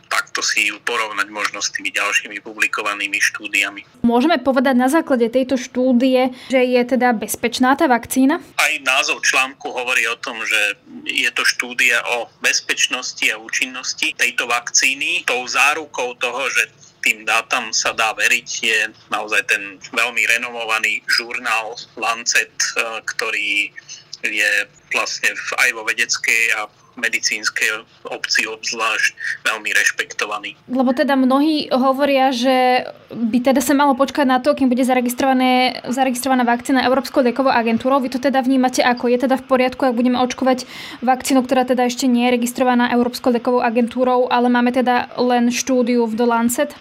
takto 0.07 0.45
si 0.45 0.69
ju 0.69 0.77
porovnať 0.85 1.27
možno 1.33 1.59
s 1.59 1.73
tými 1.73 1.89
ďalšími 1.89 2.39
publikovanými 2.39 3.17
štúdiami. 3.17 4.05
Môžeme 4.05 4.37
povedať 4.37 4.75
na 4.77 4.87
základe 4.87 5.27
tejto 5.27 5.57
štúdie, 5.57 6.31
že 6.53 6.61
je 6.61 6.81
teda 6.85 7.17
bezpečná 7.17 7.73
tá 7.73 7.89
vakcína? 7.89 8.39
Aj 8.61 8.73
názov 8.85 9.25
článku 9.25 9.73
hovorí 9.73 10.05
o 10.07 10.19
tom, 10.21 10.37
že 10.45 10.77
je 11.09 11.29
to 11.33 11.43
štúdia 11.43 11.99
o 12.19 12.29
bezpečnosti 12.39 13.25
a 13.33 13.41
účinnosti 13.41 14.13
tejto 14.13 14.45
vakcíny. 14.45 15.25
Tou 15.25 15.41
zárukou 15.49 16.13
toho, 16.21 16.47
že 16.53 16.69
tým 17.03 17.27
dátam 17.27 17.75
sa 17.75 17.91
dá 17.91 18.15
veriť, 18.15 18.47
je 18.63 18.79
naozaj 19.11 19.43
ten 19.51 19.75
veľmi 19.91 20.23
renovovaný 20.23 21.03
žurnál 21.11 21.75
Lancet, 21.99 22.55
eh, 22.79 23.03
ktorý 23.03 23.75
je 24.23 24.51
vlastne 24.95 25.35
aj 25.35 25.69
vo 25.75 25.83
vedeckej 25.83 26.43
a 26.55 26.71
medicínskej 26.95 27.83
obci 28.05 28.45
obzvlášť 28.45 29.43
veľmi 29.49 29.69
rešpektovaný. 29.73 30.55
Lebo 30.69 30.93
teda 30.93 31.17
mnohí 31.17 31.67
hovoria, 31.73 32.29
že 32.29 32.85
by 33.09 33.53
teda 33.53 33.61
sa 33.61 33.73
malo 33.73 33.97
počkať 33.97 34.25
na 34.25 34.37
to, 34.41 34.53
kým 34.53 34.69
bude 34.69 34.85
zaregistrovaná 34.85 36.43
vakcína 36.45 36.85
Európskou 36.85 37.25
liekovou 37.25 37.53
agentúrou. 37.53 38.01
Vy 38.01 38.13
to 38.13 38.19
teda 38.21 38.41
vnímate 38.45 38.85
ako? 38.85 39.09
Je 39.09 39.17
teda 39.21 39.37
v 39.41 39.45
poriadku, 39.45 39.85
ak 39.85 39.97
budeme 39.97 40.21
očkovať 40.21 40.65
vakcínu, 41.01 41.45
ktorá 41.45 41.65
teda 41.65 41.85
ešte 41.89 42.05
nie 42.09 42.29
je 42.29 42.35
registrovaná 42.37 42.89
Európskou 42.93 43.33
liekovou 43.33 43.61
agentúrou, 43.61 44.29
ale 44.29 44.49
máme 44.49 44.73
teda 44.73 45.13
len 45.17 45.49
štúdiu 45.53 46.05
v 46.09 46.13
The 46.17 46.25
Lancet? 46.29 46.71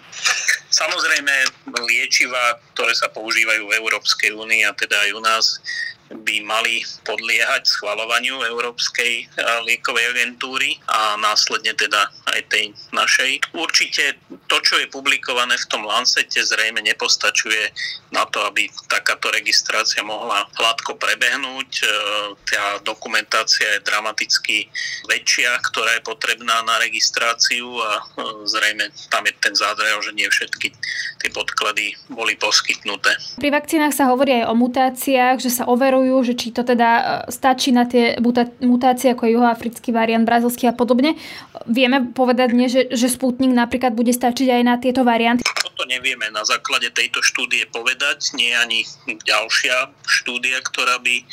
Samozrejme, 0.73 1.33
liečiva, 1.85 2.57
ktoré 2.73 2.97
sa 2.97 3.05
používajú 3.13 3.69
v 3.69 3.77
Európskej 3.77 4.33
únii 4.33 4.65
a 4.65 4.73
teda 4.73 4.97
aj 5.05 5.09
u 5.13 5.21
nás, 5.21 5.45
by 6.11 6.35
mali 6.45 6.83
podliehať 7.07 7.65
schvalovaniu 7.65 8.43
Európskej 8.45 9.33
liekovej 9.65 10.05
agentúry 10.13 10.77
a 10.85 11.17
následne 11.17 11.73
teda 11.73 12.11
aj 12.29 12.41
tej 12.51 12.65
našej. 12.93 13.55
Určite 13.55 14.19
to, 14.45 14.57
čo 14.61 14.77
je 14.77 14.91
publikované 14.91 15.57
v 15.57 15.69
tom 15.71 15.87
Lancete, 15.87 16.45
zrejme 16.45 16.83
nepostačuje 16.85 17.73
na 18.13 18.29
to, 18.29 18.45
aby 18.45 18.69
takáto 18.85 19.33
registrácia 19.33 20.05
mohla 20.05 20.45
hladko 20.53 20.99
prebehnúť. 21.01 21.69
E, 21.81 21.85
tá 22.45 22.77
dokumentácia 22.85 23.79
je 23.79 23.85
dramaticky 23.85 24.69
väčšia, 25.09 25.57
ktorá 25.73 25.97
je 25.97 26.05
potrebná 26.05 26.61
na 26.61 26.77
registráciu 26.77 27.73
a 27.81 27.91
e, 27.97 28.01
zrejme 28.45 28.93
tam 29.09 29.25
je 29.25 29.33
ten 29.41 29.55
zádrel, 29.57 29.97
že 30.05 30.13
nie 30.13 30.29
všetky 30.29 30.69
tie 31.23 31.29
podklady 31.33 31.97
boli 32.11 32.37
poskytnuté. 32.37 33.17
Pri 33.39 33.49
vakcínach 33.49 33.95
sa 33.95 34.11
hovorí 34.11 34.43
aj 34.43 34.51
o 34.51 34.55
mutáciách, 34.59 35.37
že 35.41 35.49
sa 35.49 35.63
overujú, 35.65 35.92
že 36.25 36.33
či 36.33 36.49
to 36.49 36.65
teda 36.65 36.89
e, 36.89 37.03
stačí 37.29 37.69
na 37.69 37.85
tie 37.85 38.17
mutácie 38.63 39.13
ako 39.13 39.29
juhoafrický 39.29 39.93
variant, 39.93 40.25
brazilský 40.25 40.71
a 40.71 40.73
podobne. 40.73 41.13
Vieme 41.69 42.09
povedať, 42.11 42.49
nie, 42.55 42.71
že, 42.71 42.89
že 42.89 43.11
Sputnik 43.11 43.53
napríklad 43.53 43.93
bude 43.93 44.09
stačiť 44.09 44.49
aj 44.49 44.61
na 44.65 44.75
tieto 44.81 45.05
varianty? 45.05 45.43
Toto 45.43 45.85
nevieme 45.89 46.29
na 46.33 46.41
základe 46.45 46.89
tejto 46.93 47.21
štúdie 47.21 47.65
povedať 47.69 48.37
nie 48.37 48.53
ani 48.53 48.85
ďalšia 49.25 49.89
štúdia, 50.05 50.61
ktorá 50.61 51.01
by 51.01 51.25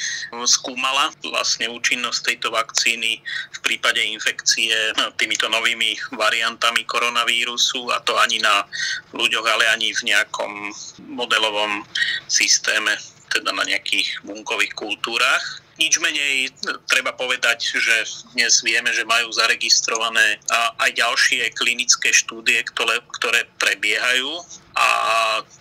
skúmala 0.49 1.12
vlastne 1.20 1.68
účinnosť 1.68 2.20
tejto 2.25 2.49
vakcíny 2.49 3.20
v 3.53 3.59
prípade 3.61 4.01
infekcie 4.01 4.73
týmito 5.20 5.46
novými 5.53 5.96
variantami 6.16 6.88
koronavírusu 6.88 7.92
a 7.92 8.01
to 8.01 8.16
ani 8.16 8.40
na 8.40 8.64
ľuďoch, 9.12 9.44
ale 9.44 9.64
ani 9.77 9.92
v 9.92 10.09
nejakom 10.09 10.73
modelovom 11.12 11.85
systéme, 12.27 12.96
teda 13.30 13.54
na 13.54 13.64
nejakých 13.64 14.26
bunkových 14.26 14.74
kultúrach. 14.74 15.62
Nič 15.80 15.96
menej 15.96 16.52
treba 16.92 17.16
povedať, 17.16 17.72
že 17.80 17.96
dnes 18.36 18.60
vieme, 18.60 18.92
že 18.92 19.08
majú 19.08 19.32
zaregistrované 19.32 20.36
aj 20.76 20.90
ďalšie 20.92 21.48
klinické 21.56 22.12
štúdie, 22.12 22.60
ktoré, 22.68 23.00
ktoré 23.16 23.48
prebiehajú 23.56 24.28
a 24.74 24.87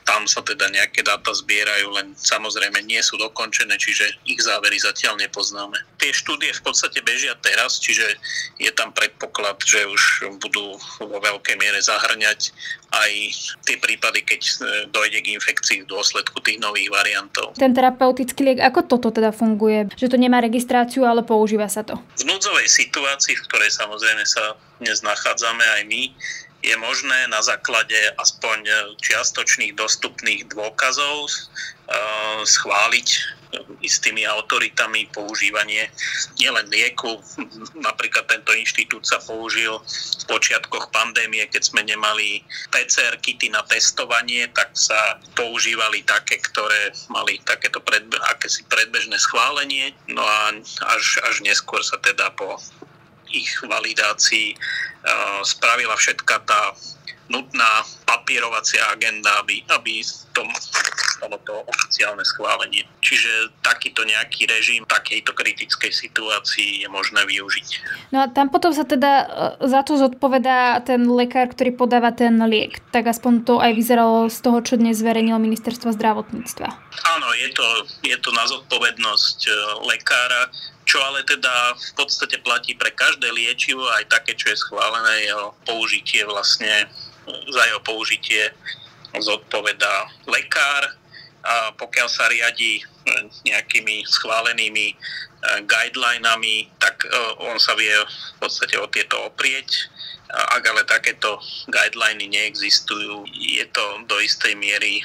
tam 0.05 0.25
sa 0.25 0.41
teda 0.41 0.69
nejaké 0.73 1.05
dáta 1.05 1.33
zbierajú, 1.33 1.93
len 1.93 2.13
samozrejme 2.17 2.81
nie 2.85 3.01
sú 3.01 3.17
dokončené, 3.21 3.77
čiže 3.77 4.09
ich 4.25 4.41
závery 4.41 4.77
zatiaľ 4.81 5.17
nepoznáme. 5.21 5.77
Tie 6.01 6.13
štúdie 6.13 6.49
v 6.49 6.61
podstate 6.65 7.01
bežia 7.05 7.37
teraz, 7.41 7.77
čiže 7.77 8.17
je 8.57 8.71
tam 8.73 8.89
predpoklad, 8.93 9.61
že 9.61 9.85
už 9.85 10.33
budú 10.41 10.77
vo 11.01 11.17
veľkej 11.21 11.55
miere 11.61 11.81
zahrňať 11.81 12.53
aj 12.89 13.11
tie 13.69 13.77
prípady, 13.77 14.25
keď 14.25 14.41
e, 14.41 14.53
dojde 14.89 15.19
k 15.21 15.37
infekcii 15.37 15.85
v 15.85 15.89
dôsledku 15.93 16.41
tých 16.41 16.57
nových 16.57 16.89
variantov. 16.89 17.53
Ten 17.53 17.77
terapeutický 17.77 18.41
liek, 18.41 18.59
ako 18.65 18.89
toto 18.89 19.13
teda 19.13 19.29
funguje? 19.29 19.93
Že 19.93 20.09
to 20.09 20.17
nemá 20.17 20.41
registráciu, 20.41 21.05
ale 21.05 21.21
používa 21.21 21.69
sa 21.69 21.85
to? 21.85 22.01
V 22.17 22.25
núdzovej 22.25 22.65
situácii, 22.65 23.37
v 23.37 23.45
ktorej 23.45 23.69
samozrejme 23.77 24.25
sa 24.25 24.57
dnes 24.81 25.05
nachádzame 25.05 25.61
aj 25.61 25.81
my, 25.85 26.01
je 26.59 26.75
možné 26.77 27.27
na 27.31 27.39
základe 27.39 27.97
aspoň 28.19 28.67
čiastočných 28.99 29.75
dostupných 29.79 30.51
dôkazov 30.51 31.31
eh, 31.31 32.43
schváliť 32.43 33.39
istými 33.81 34.29
autoritami 34.29 35.09
používanie 35.09 35.89
nielen 36.37 36.69
lieku. 36.69 37.17
Napríklad 37.73 38.29
tento 38.29 38.53
inštitút 38.53 39.09
sa 39.09 39.17
použil 39.23 39.73
v 39.81 40.23
počiatkoch 40.29 40.93
pandémie, 40.93 41.41
keď 41.49 41.73
sme 41.73 41.81
nemali 41.81 42.45
PCR 42.69 43.17
kity 43.17 43.49
na 43.49 43.65
testovanie, 43.65 44.45
tak 44.53 44.69
sa 44.77 45.17
používali 45.33 46.05
také, 46.05 46.37
ktoré 46.37 46.93
mali 47.09 47.41
takéto 47.41 47.81
predbe- 47.81 48.21
akési 48.29 48.61
predbežné 48.69 49.17
schválenie. 49.17 49.97
No 50.05 50.21
a 50.21 50.53
až, 50.93 51.17
až 51.25 51.41
neskôr 51.41 51.81
sa 51.81 51.97
teda 51.97 52.29
po 52.37 52.61
ich 53.31 53.51
validácii 53.63 54.57
spravila 55.43 55.95
všetka 55.95 56.35
tá 56.43 56.75
nutná 57.29 57.85
papierovacia 58.03 58.81
agenda, 58.89 59.29
aby, 59.39 59.61
aby 59.69 60.01
to 60.33 60.41
malo 61.21 61.37
to 61.45 61.53
oficiálne 61.67 62.23
schválenie. 62.25 62.87
Čiže 63.03 63.53
takýto 63.61 64.01
nejaký 64.07 64.49
režim 64.49 64.81
takejto 64.87 65.35
kritickej 65.35 65.91
situácii 65.93 66.83
je 66.83 66.87
možné 66.89 67.21
využiť. 67.27 67.67
No 68.15 68.23
a 68.23 68.31
tam 68.31 68.49
potom 68.49 68.73
sa 68.73 68.87
teda 68.87 69.11
e, 69.11 69.25
za 69.67 69.85
to 69.85 69.99
zodpovedá 69.99 70.81
ten 70.81 71.05
lekár, 71.05 71.51
ktorý 71.51 71.75
podáva 71.75 72.15
ten 72.15 72.39
liek. 72.47 72.81
Tak 72.89 73.11
aspoň 73.11 73.33
to 73.45 73.53
aj 73.61 73.71
vyzeralo 73.77 74.31
z 74.31 74.39
toho, 74.41 74.59
čo 74.63 74.79
dnes 74.79 74.97
zverejnilo 74.97 75.37
ministerstvo 75.37 75.93
zdravotníctva. 75.93 76.67
Áno, 77.19 77.27
je 77.37 77.49
to, 77.53 77.67
je 78.07 78.17
to 78.17 78.29
na 78.33 78.47
zodpovednosť 78.47 79.39
e, 79.45 79.51
lekára 79.85 80.49
čo 80.89 80.97
ale 81.05 81.21
teda 81.21 81.77
v 81.77 81.91
podstate 82.01 82.41
platí 82.41 82.73
pre 82.73 82.89
každé 82.89 83.29
liečivo, 83.29 83.85
aj 84.01 84.09
také, 84.09 84.33
čo 84.33 84.49
je 84.49 84.57
schválené, 84.57 85.29
jeho 85.29 85.53
použitie 85.69 86.25
vlastne, 86.25 86.89
za 87.29 87.61
jeho 87.69 87.81
použitie 87.85 88.49
zodpoveda 89.21 90.09
lekár 90.25 90.97
a 91.43 91.71
pokiaľ 91.75 92.07
sa 92.11 92.27
riadi 92.27 92.83
nejakými 93.47 94.05
schválenými 94.05 94.87
e, 94.91 94.95
guidelinami, 95.65 96.69
tak 96.77 97.05
e, 97.05 97.09
on 97.41 97.57
sa 97.57 97.73
vie 97.73 97.91
v 97.91 98.35
podstate 98.43 98.75
o 98.77 98.87
tieto 98.91 99.17
oprieť. 99.25 99.89
Ak 100.29 100.61
ale 100.61 100.85
takéto 100.85 101.41
guideliny 101.73 102.29
neexistujú, 102.29 103.25
je 103.33 103.65
to 103.73 104.05
do 104.05 104.21
istej 104.21 104.53
miery 104.53 105.01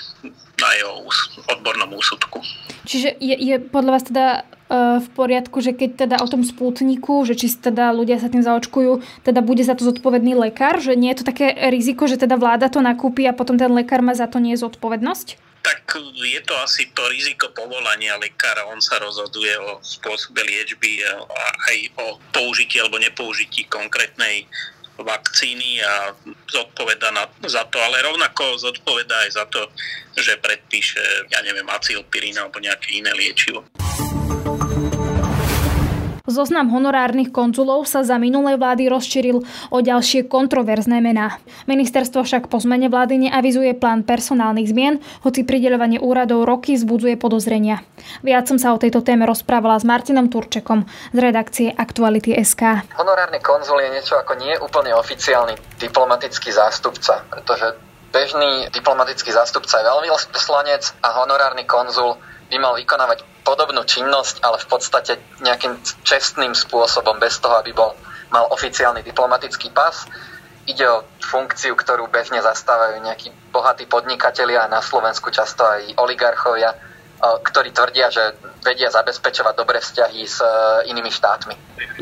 na 0.60 0.70
jeho 0.76 1.08
odbornom 1.48 1.96
úsudku. 1.96 2.44
Čiže 2.84 3.16
je, 3.24 3.32
je 3.32 3.56
podľa 3.56 3.90
vás 3.96 4.04
teda 4.04 4.44
E, 4.64 5.00
v 5.00 5.08
poriadku, 5.12 5.60
že 5.60 5.76
keď 5.76 6.08
teda 6.08 6.16
o 6.24 6.26
tom 6.26 6.40
spútniku, 6.40 7.20
že 7.28 7.36
či 7.36 7.52
teda 7.52 7.92
ľudia 7.92 8.16
sa 8.16 8.32
tým 8.32 8.40
zaočkujú, 8.40 9.04
teda 9.22 9.44
bude 9.44 9.60
za 9.60 9.76
to 9.76 9.84
zodpovedný 9.84 10.32
lekár, 10.32 10.80
že 10.80 10.96
nie 10.96 11.12
je 11.12 11.20
to 11.20 11.28
také 11.28 11.52
riziko, 11.68 12.08
že 12.08 12.16
teda 12.16 12.40
vláda 12.40 12.72
to 12.72 12.80
nakúpi 12.80 13.28
a 13.28 13.36
potom 13.36 13.60
ten 13.60 13.68
lekár 13.68 14.00
má 14.00 14.16
za 14.16 14.24
to 14.24 14.40
nie 14.40 14.56
zodpovednosť? 14.56 15.43
Tak 15.64 15.96
je 16.12 16.40
to 16.44 16.52
asi 16.60 16.92
to 16.92 17.08
riziko 17.08 17.48
povolania 17.56 18.20
lekára. 18.20 18.68
On 18.68 18.84
sa 18.84 19.00
rozhoduje 19.00 19.56
o 19.56 19.80
spôsobe 19.80 20.44
liečby 20.44 21.00
a 21.08 21.24
aj 21.72 21.76
o 22.04 22.06
použití 22.36 22.76
alebo 22.76 23.00
nepoužití 23.00 23.64
konkrétnej 23.72 24.44
vakcíny 25.00 25.82
a 25.82 26.14
zodpoveda 26.46 27.10
na, 27.10 27.26
za 27.48 27.64
to, 27.66 27.82
ale 27.82 28.04
rovnako 28.04 28.60
zodpoveda 28.60 29.26
aj 29.26 29.30
za 29.34 29.44
to, 29.50 29.66
že 30.14 30.38
predpíše, 30.38 31.02
ja 31.32 31.42
neviem, 31.42 31.66
acylpirín 31.66 32.38
alebo 32.38 32.62
nejaké 32.62 33.00
iné 33.00 33.10
liečivo. 33.10 33.66
Zoznam 36.24 36.72
honorárnych 36.72 37.36
konzulov 37.36 37.84
sa 37.84 38.00
za 38.00 38.16
minulé 38.16 38.56
vlády 38.56 38.88
rozšíril 38.88 39.44
o 39.68 39.78
ďalšie 39.84 40.24
kontroverzné 40.24 41.04
mená. 41.04 41.36
Ministerstvo 41.68 42.24
však 42.24 42.48
po 42.48 42.56
zmene 42.56 42.88
vlády 42.88 43.28
neavizuje 43.28 43.76
plán 43.76 44.08
personálnych 44.08 44.72
zmien, 44.72 45.04
hoci 45.20 45.44
prideľovanie 45.44 46.00
úradov 46.00 46.48
roky 46.48 46.80
zbudzuje 46.80 47.20
podozrenia. 47.20 47.84
Viac 48.24 48.48
som 48.48 48.56
sa 48.56 48.72
o 48.72 48.80
tejto 48.80 49.04
téme 49.04 49.28
rozprávala 49.28 49.76
s 49.76 49.84
Martinom 49.84 50.32
Turčekom 50.32 50.88
z 51.12 51.18
redakcie 51.20 51.68
Aktuality 51.76 52.32
SK. 52.40 52.88
Honorárny 52.96 53.44
konzul 53.44 53.84
je 53.84 53.92
niečo 53.92 54.16
ako 54.16 54.40
nie 54.40 54.56
úplne 54.64 54.96
oficiálny 54.96 55.60
diplomatický 55.76 56.56
zástupca, 56.56 57.20
pretože 57.28 57.76
bežný 58.16 58.72
diplomatický 58.72 59.28
zástupca 59.28 59.76
je 59.76 59.92
veľvyslanec 59.92 61.04
a 61.04 61.20
honorárny 61.20 61.68
konzul 61.68 62.16
by 62.48 62.56
mal 62.56 62.72
vykonávať 62.80 63.33
podobnú 63.44 63.84
činnosť, 63.84 64.40
ale 64.40 64.56
v 64.58 64.66
podstate 64.66 65.20
nejakým 65.44 65.76
čestným 66.02 66.56
spôsobom, 66.56 67.20
bez 67.20 67.38
toho, 67.38 67.60
aby 67.60 67.76
bol, 67.76 67.92
mal 68.32 68.48
oficiálny 68.50 69.04
diplomatický 69.04 69.70
pas. 69.70 70.08
Ide 70.64 70.88
o 70.88 71.04
funkciu, 71.20 71.76
ktorú 71.76 72.08
bežne 72.08 72.40
zastávajú 72.40 73.04
nejakí 73.04 73.28
bohatí 73.52 73.84
podnikatelia 73.84 74.64
a 74.64 74.72
na 74.72 74.80
Slovensku 74.80 75.28
často 75.28 75.60
aj 75.60 76.00
oligarchovia, 76.00 76.72
ktorí 77.20 77.70
tvrdia, 77.72 78.08
že 78.08 78.36
vedia 78.64 78.88
zabezpečovať 78.88 79.54
dobré 79.56 79.78
vzťahy 79.80 80.20
s 80.24 80.40
e, 80.40 80.48
inými 80.92 81.12
štátmi. 81.12 81.54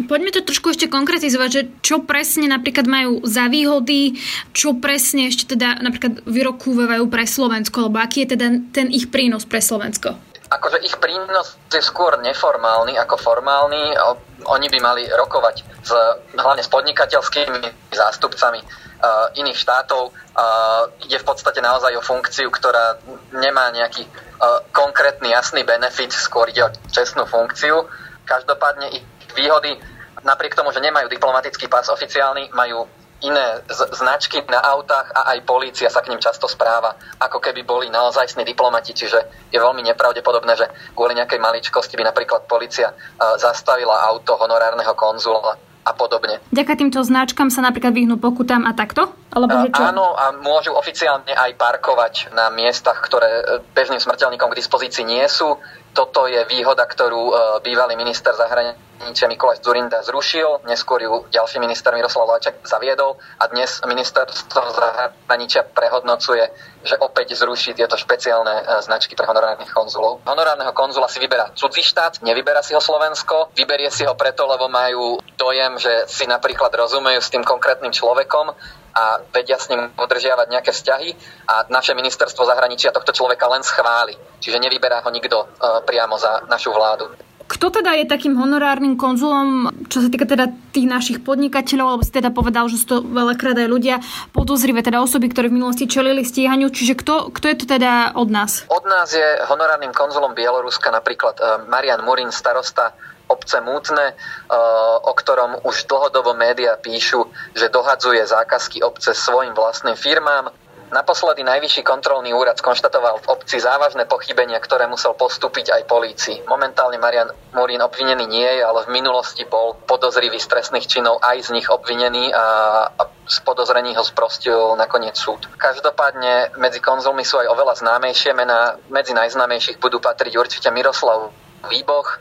Poďme 0.07 0.31
to 0.31 0.47
trošku 0.47 0.71
ešte 0.75 0.87
konkretizovať, 0.87 1.51
že 1.51 1.63
čo 1.83 2.07
presne 2.07 2.47
napríklad 2.47 2.87
majú 2.87 3.23
za 3.27 3.51
výhody, 3.51 4.19
čo 4.55 4.79
presne 4.79 5.27
ešte 5.31 5.55
teda 5.59 5.83
napríklad 5.83 6.23
vyrokúvajú 6.27 7.05
pre 7.11 7.27
Slovensko, 7.27 7.87
alebo 7.87 7.99
aký 7.99 8.27
je 8.27 8.39
teda 8.39 8.47
ten 8.71 8.87
ich 8.91 9.11
prínos 9.11 9.47
pre 9.47 9.59
Slovensko? 9.59 10.32
Akože 10.53 10.85
ich 10.85 10.93
prínos 11.01 11.57
je 11.73 11.81
skôr 11.81 12.21
neformálny 12.21 13.01
ako 13.01 13.17
formálny. 13.17 13.97
Oni 14.45 14.67
by 14.69 14.79
mali 14.85 15.09
rokovať 15.09 15.57
s, 15.81 15.93
hlavne 16.37 16.61
s 16.61 16.69
podnikateľskými 16.69 17.89
zástupcami 17.89 18.61
uh, 18.61 19.33
iných 19.33 19.57
štátov. 19.57 20.13
Uh, 20.13 20.93
ide 21.09 21.17
v 21.17 21.25
podstate 21.25 21.65
naozaj 21.65 21.97
o 21.97 22.05
funkciu, 22.05 22.53
ktorá 22.53 23.01
nemá 23.33 23.73
nejaký 23.73 24.05
uh, 24.05 24.61
konkrétny 24.77 25.33
jasný 25.33 25.65
benefit, 25.65 26.13
skôr 26.13 26.53
ide 26.53 26.69
o 26.69 26.75
čestnú 26.93 27.25
funkciu. 27.25 27.89
Každopádne 28.29 28.93
ich 28.93 29.05
výhody, 29.33 29.81
napriek 30.21 30.53
tomu, 30.53 30.69
že 30.69 30.85
nemajú 30.85 31.09
diplomatický 31.09 31.67
pás 31.73 31.89
oficiálny, 31.89 32.53
majú 32.53 32.85
iné 33.23 33.63
značky 33.71 34.43
na 34.51 34.59
autách 34.59 35.11
a 35.15 35.35
aj 35.35 35.47
polícia 35.47 35.89
sa 35.89 36.03
k 36.03 36.11
ním 36.11 36.21
často 36.21 36.51
správa, 36.51 36.95
ako 37.23 37.39
keby 37.39 37.63
boli 37.63 37.87
naozajstní 37.89 38.43
diplomati, 38.43 38.93
čiže 38.93 39.51
je 39.51 39.59
veľmi 39.59 39.83
nepravdepodobné, 39.87 40.53
že 40.59 40.67
kvôli 40.93 41.15
nejakej 41.15 41.39
maličkosti 41.39 41.95
by 41.95 42.05
napríklad 42.11 42.45
policia 42.51 42.91
e, 42.91 42.95
zastavila 43.39 44.03
auto 44.11 44.35
honorárneho 44.39 44.95
konzula 44.99 45.55
a 45.83 45.93
podobne. 45.99 46.39
Ďaká 46.55 46.79
týmto 46.79 47.03
značkám 47.03 47.51
sa 47.51 47.59
napríklad 47.59 47.91
vyhnú 47.91 48.15
pokutám 48.23 48.63
a 48.71 48.73
takto? 48.75 49.11
Alebo 49.35 49.67
že 49.67 49.75
čo? 49.75 49.83
Áno, 49.83 50.15
a 50.15 50.31
môžu 50.31 50.71
oficiálne 50.79 51.35
aj 51.35 51.59
parkovať 51.59 52.31
na 52.39 52.55
miestach, 52.55 53.03
ktoré 53.03 53.27
e, 53.27 53.43
bežným 53.75 53.99
smrteľníkom 53.99 54.51
k 54.55 54.59
dispozícii 54.63 55.03
nie 55.03 55.27
sú. 55.27 55.59
Toto 55.93 56.25
je 56.25 56.41
výhoda, 56.49 56.89
ktorú 56.89 57.23
e, 57.29 57.35
bývalý 57.61 58.01
minister 58.01 58.33
zahraničia 58.33 59.29
Mikuláš 59.29 59.61
Zurinda 59.61 60.01
zrušil, 60.01 60.65
neskôr 60.65 61.05
ju 61.05 61.29
ďalší 61.29 61.61
minister 61.61 61.93
Miroslav 61.93 62.33
Lajčak 62.33 62.65
zaviedol 62.65 63.21
a 63.37 63.45
dnes 63.53 63.77
ministerstvo 63.85 64.73
zahraničia 64.73 65.69
prehodnocuje, 65.69 66.49
že 66.81 66.97
opäť 66.97 67.37
zruší 67.37 67.77
tieto 67.77 68.01
špeciálne 68.01 68.65
e, 68.65 68.65
značky 68.81 69.13
pre 69.13 69.29
honorárnych 69.29 69.69
konzulov. 69.69 70.25
Honorárneho 70.25 70.73
konzula 70.73 71.13
si 71.13 71.21
vyberá 71.21 71.53
cudzí 71.53 71.85
štát, 71.85 72.25
nevyberá 72.25 72.65
si 72.65 72.73
ho 72.73 72.81
Slovensko, 72.81 73.53
vyberie 73.53 73.93
si 73.93 74.09
ho 74.09 74.17
preto, 74.17 74.49
lebo 74.49 74.73
majú 74.73 75.21
dojem, 75.37 75.77
že 75.77 76.09
si 76.09 76.25
napríklad 76.25 76.73
rozumejú 76.73 77.21
s 77.21 77.29
tým 77.29 77.45
konkrétnym 77.45 77.93
človekom 77.93 78.57
a 78.93 79.25
vedia 79.33 79.57
s 79.57 79.69
ním 79.73 79.91
udržiavať 79.97 80.47
nejaké 80.53 80.71
vzťahy 80.73 81.09
a 81.49 81.67
naše 81.73 81.97
ministerstvo 81.97 82.45
zahraničia 82.45 82.93
tohto 82.93 83.13
človeka 83.17 83.49
len 83.49 83.65
schváli. 83.65 84.15
Čiže 84.39 84.61
nevyberá 84.61 85.01
ho 85.01 85.11
nikto 85.11 85.37
uh, 85.43 85.81
priamo 85.85 86.21
za 86.21 86.45
našu 86.49 86.71
vládu. 86.71 87.09
Kto 87.53 87.69
teda 87.69 87.93
je 88.01 88.09
takým 88.09 88.33
honorárnym 88.41 88.97
konzulom, 88.97 89.69
čo 89.93 90.01
sa 90.01 90.09
týka 90.09 90.25
teda 90.25 90.49
tých 90.73 90.89
našich 90.89 91.19
podnikateľov, 91.21 91.87
alebo 92.01 92.07
si 92.07 92.15
teda 92.15 92.33
povedal, 92.33 92.65
že 92.73 92.81
sú 92.81 92.87
to 92.89 92.99
veľakrát 93.05 93.53
aj 93.61 93.69
ľudia 93.69 94.01
podozrivé, 94.33 94.81
teda 94.81 95.05
osoby, 95.05 95.29
ktoré 95.29 95.53
v 95.53 95.61
minulosti 95.61 95.85
čelili 95.85 96.25
stíhaniu, 96.25 96.73
čiže 96.73 96.97
kto, 96.97 97.29
kto 97.29 97.47
je 97.53 97.57
to 97.61 97.67
teda 97.69 98.17
od 98.17 98.33
nás? 98.33 98.65
Od 98.73 98.85
nás 98.89 99.13
je 99.13 99.29
honorárnym 99.53 99.93
konzulom 99.93 100.33
Bieloruska 100.33 100.89
napríklad 100.89 101.37
eh, 101.37 101.45
Marian 101.69 102.01
Murin, 102.09 102.33
starosta 102.33 102.97
obce 103.33 103.65
Mútne, 103.65 104.13
eh, 104.13 104.57
o 105.01 105.13
ktorom 105.17 105.65
už 105.65 105.89
dlhodobo 105.89 106.37
média 106.37 106.77
píšu, 106.77 107.25
že 107.57 107.73
dohadzuje 107.73 108.21
zákazky 108.29 108.85
obce 108.85 109.17
svojim 109.17 109.57
vlastným 109.57 109.97
firmám. 109.97 110.53
Naposledy 110.93 111.41
najvyšší 111.41 111.89
kontrolný 111.89 112.37
úrad 112.37 112.61
skonštatoval 112.61 113.25
v 113.25 113.29
obci 113.33 113.57
závažné 113.57 114.05
pochybenia, 114.05 114.61
ktoré 114.61 114.85
musel 114.85 115.17
postúpiť 115.17 115.73
aj 115.73 115.89
polícii. 115.89 116.45
Momentálne 116.45 117.01
Marian 117.01 117.33
Murín 117.57 117.81
obvinený 117.81 118.29
nie 118.29 118.45
je, 118.45 118.61
ale 118.61 118.85
v 118.85 119.01
minulosti 119.01 119.49
bol 119.49 119.73
podozrivý 119.89 120.37
z 120.37 120.53
trestných 120.53 120.85
činov 120.85 121.17
aj 121.25 121.49
z 121.49 121.57
nich 121.57 121.65
obvinený 121.73 122.37
a, 122.37 122.45
a 122.93 123.03
z 123.25 123.41
podozrení 123.41 123.97
ho 123.97 124.05
sprostil 124.05 124.77
nakoniec 124.77 125.17
súd. 125.17 125.49
Každopádne 125.57 126.61
medzi 126.61 126.85
konzulmi 126.85 127.25
sú 127.25 127.41
aj 127.41 127.49
oveľa 127.49 127.81
známejšie 127.81 128.37
mená. 128.37 128.77
Medzi 128.93 129.17
najznámejších 129.17 129.81
budú 129.81 129.97
patriť 129.97 130.37
určite 130.37 130.69
Miroslav 130.69 131.33
Výboch 131.71 132.19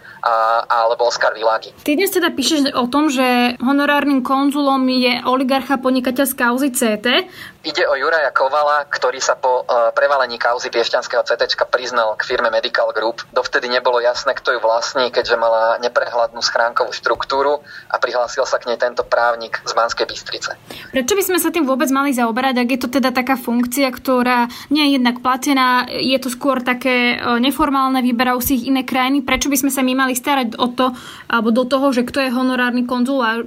alebo 0.69 1.09
Oskar 1.09 1.33
Világi. 1.33 1.73
Ty 1.81 1.97
dnes 1.97 2.13
teda 2.13 2.29
píšeš 2.29 2.77
o 2.77 2.85
tom, 2.85 3.09
že 3.09 3.57
honorárnym 3.57 4.21
konzulom 4.21 4.85
je 4.85 5.17
oligarcha 5.25 5.81
podnikateľská 5.81 6.53
kauzy 6.53 6.69
CT. 6.73 7.25
Ide 7.61 7.85
o 7.85 7.93
Juraja 7.93 8.33
Kovala, 8.33 8.89
ktorý 8.89 9.21
sa 9.21 9.37
po 9.37 9.61
uh, 9.61 9.93
prevalení 9.93 10.41
kauzy 10.41 10.73
Piešťanského 10.73 11.21
CT 11.21 11.45
priznal 11.69 12.17
k 12.17 12.25
firme 12.25 12.49
Medical 12.49 12.89
Group. 12.89 13.21
Dovtedy 13.29 13.69
nebolo 13.69 14.01
jasné, 14.01 14.33
kto 14.33 14.57
ju 14.57 14.59
vlastní, 14.65 15.13
keďže 15.13 15.37
mala 15.37 15.77
neprehľadnú 15.77 16.41
schránkovú 16.41 16.89
štruktúru 16.89 17.61
a 17.85 18.01
prihlásil 18.01 18.49
sa 18.49 18.57
k 18.57 18.65
nej 18.65 18.81
tento 18.81 19.05
právnik 19.05 19.61
z 19.61 19.77
Banskej 19.77 20.09
Bystrice. 20.09 20.57
Prečo 20.89 21.13
by 21.13 21.21
sme 21.21 21.37
sa 21.37 21.53
tým 21.53 21.69
vôbec 21.69 21.85
mali 21.93 22.17
zaoberať, 22.17 22.65
ak 22.65 22.69
je 22.73 22.79
to 22.81 22.89
teda 22.97 23.13
taká 23.13 23.37
funkcia, 23.37 23.93
ktorá 23.93 24.49
nie 24.73 24.89
je 24.89 24.91
jednak 24.97 25.21
platená, 25.21 25.85
je 25.85 26.17
to 26.17 26.33
skôr 26.33 26.65
také 26.65 27.21
uh, 27.21 27.37
neformálne, 27.37 28.01
vyberajú 28.01 28.41
si 28.41 28.57
ich 28.57 28.73
iné 28.73 28.81
krajiny, 28.81 29.21
prečo 29.21 29.53
by 29.53 29.61
sme 29.61 29.69
sa 29.69 29.85
my 29.85 29.93
mali 29.93 30.17
starať 30.17 30.57
o 30.57 30.65
to, 30.73 30.97
alebo 31.29 31.53
do 31.53 31.69
toho, 31.69 31.93
že 31.93 32.09
kto 32.09 32.25
je 32.25 32.33
honorárny 32.33 32.89
konzul 32.89 33.21
a, 33.21 33.37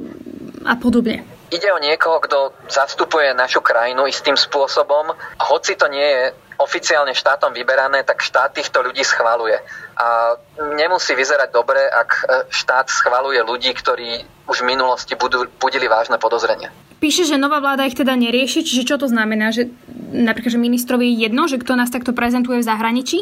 a 0.70 0.78
podobne? 0.78 1.33
Ide 1.54 1.70
o 1.70 1.78
niekoho, 1.78 2.18
kto 2.18 2.38
zastupuje 2.66 3.30
našu 3.30 3.62
krajinu 3.62 4.10
istým 4.10 4.34
spôsobom. 4.34 5.14
Hoci 5.38 5.78
to 5.78 5.86
nie 5.86 6.02
je 6.02 6.34
oficiálne 6.58 7.14
štátom 7.14 7.54
vyberané, 7.54 8.02
tak 8.02 8.22
štát 8.22 8.54
týchto 8.58 8.82
ľudí 8.82 9.06
schvaluje. 9.06 9.54
A 9.94 10.34
nemusí 10.74 11.14
vyzerať 11.14 11.54
dobre, 11.54 11.78
ak 11.78 12.10
e, 12.10 12.22
štát 12.50 12.90
schvaluje 12.90 13.38
ľudí, 13.42 13.70
ktorí 13.74 14.22
už 14.50 14.62
v 14.62 14.68
minulosti 14.74 15.14
budú, 15.14 15.46
budili 15.58 15.86
vážne 15.86 16.18
podozrenia. 16.18 16.74
Píše, 16.98 17.26
že 17.26 17.38
nová 17.38 17.62
vláda 17.62 17.86
ich 17.86 17.98
teda 17.98 18.14
nerieši, 18.18 18.66
čiže 18.66 18.86
čo 18.86 18.96
to 18.98 19.06
znamená? 19.10 19.50
Že 19.54 19.70
napríklad, 20.14 20.54
že 20.54 20.62
ministrovi 20.62 21.10
je 21.10 21.26
jedno, 21.26 21.46
že 21.46 21.58
kto 21.58 21.74
nás 21.78 21.90
takto 21.90 22.14
prezentuje 22.14 22.62
v 22.62 22.66
zahraničí? 22.66 23.18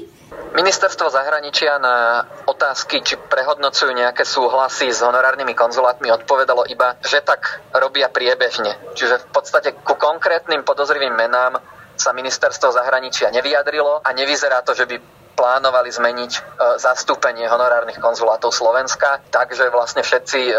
Ministerstvo 0.53 1.09
zahraničia 1.09 1.81
na 1.81 2.29
otázky, 2.45 3.01
či 3.01 3.17
prehodnocujú 3.17 3.89
nejaké 3.97 4.29
súhlasy 4.29 4.93
s 4.93 5.01
honorárnymi 5.01 5.57
konzulátmi, 5.57 6.13
odpovedalo 6.13 6.69
iba, 6.69 7.01
že 7.01 7.25
tak 7.25 7.65
robia 7.73 8.13
priebežne. 8.13 8.77
Čiže 8.93 9.25
v 9.25 9.27
podstate 9.33 9.73
ku 9.73 9.97
konkrétnym 9.97 10.61
podozrivým 10.61 11.17
menám 11.17 11.57
sa 11.97 12.13
ministerstvo 12.13 12.69
zahraničia 12.69 13.33
nevyjadrilo 13.33 14.05
a 14.05 14.09
nevyzerá 14.13 14.61
to, 14.61 14.77
že 14.77 14.85
by 14.85 14.97
plánovali 15.33 15.89
zmeniť 15.89 16.33
e, 16.37 16.41
zastúpenie 16.77 17.49
honorárnych 17.49 17.97
konzulátov 17.97 18.53
Slovenska, 18.53 19.25
takže 19.33 19.73
vlastne 19.73 20.05
všetci 20.05 20.41
e, 20.53 20.55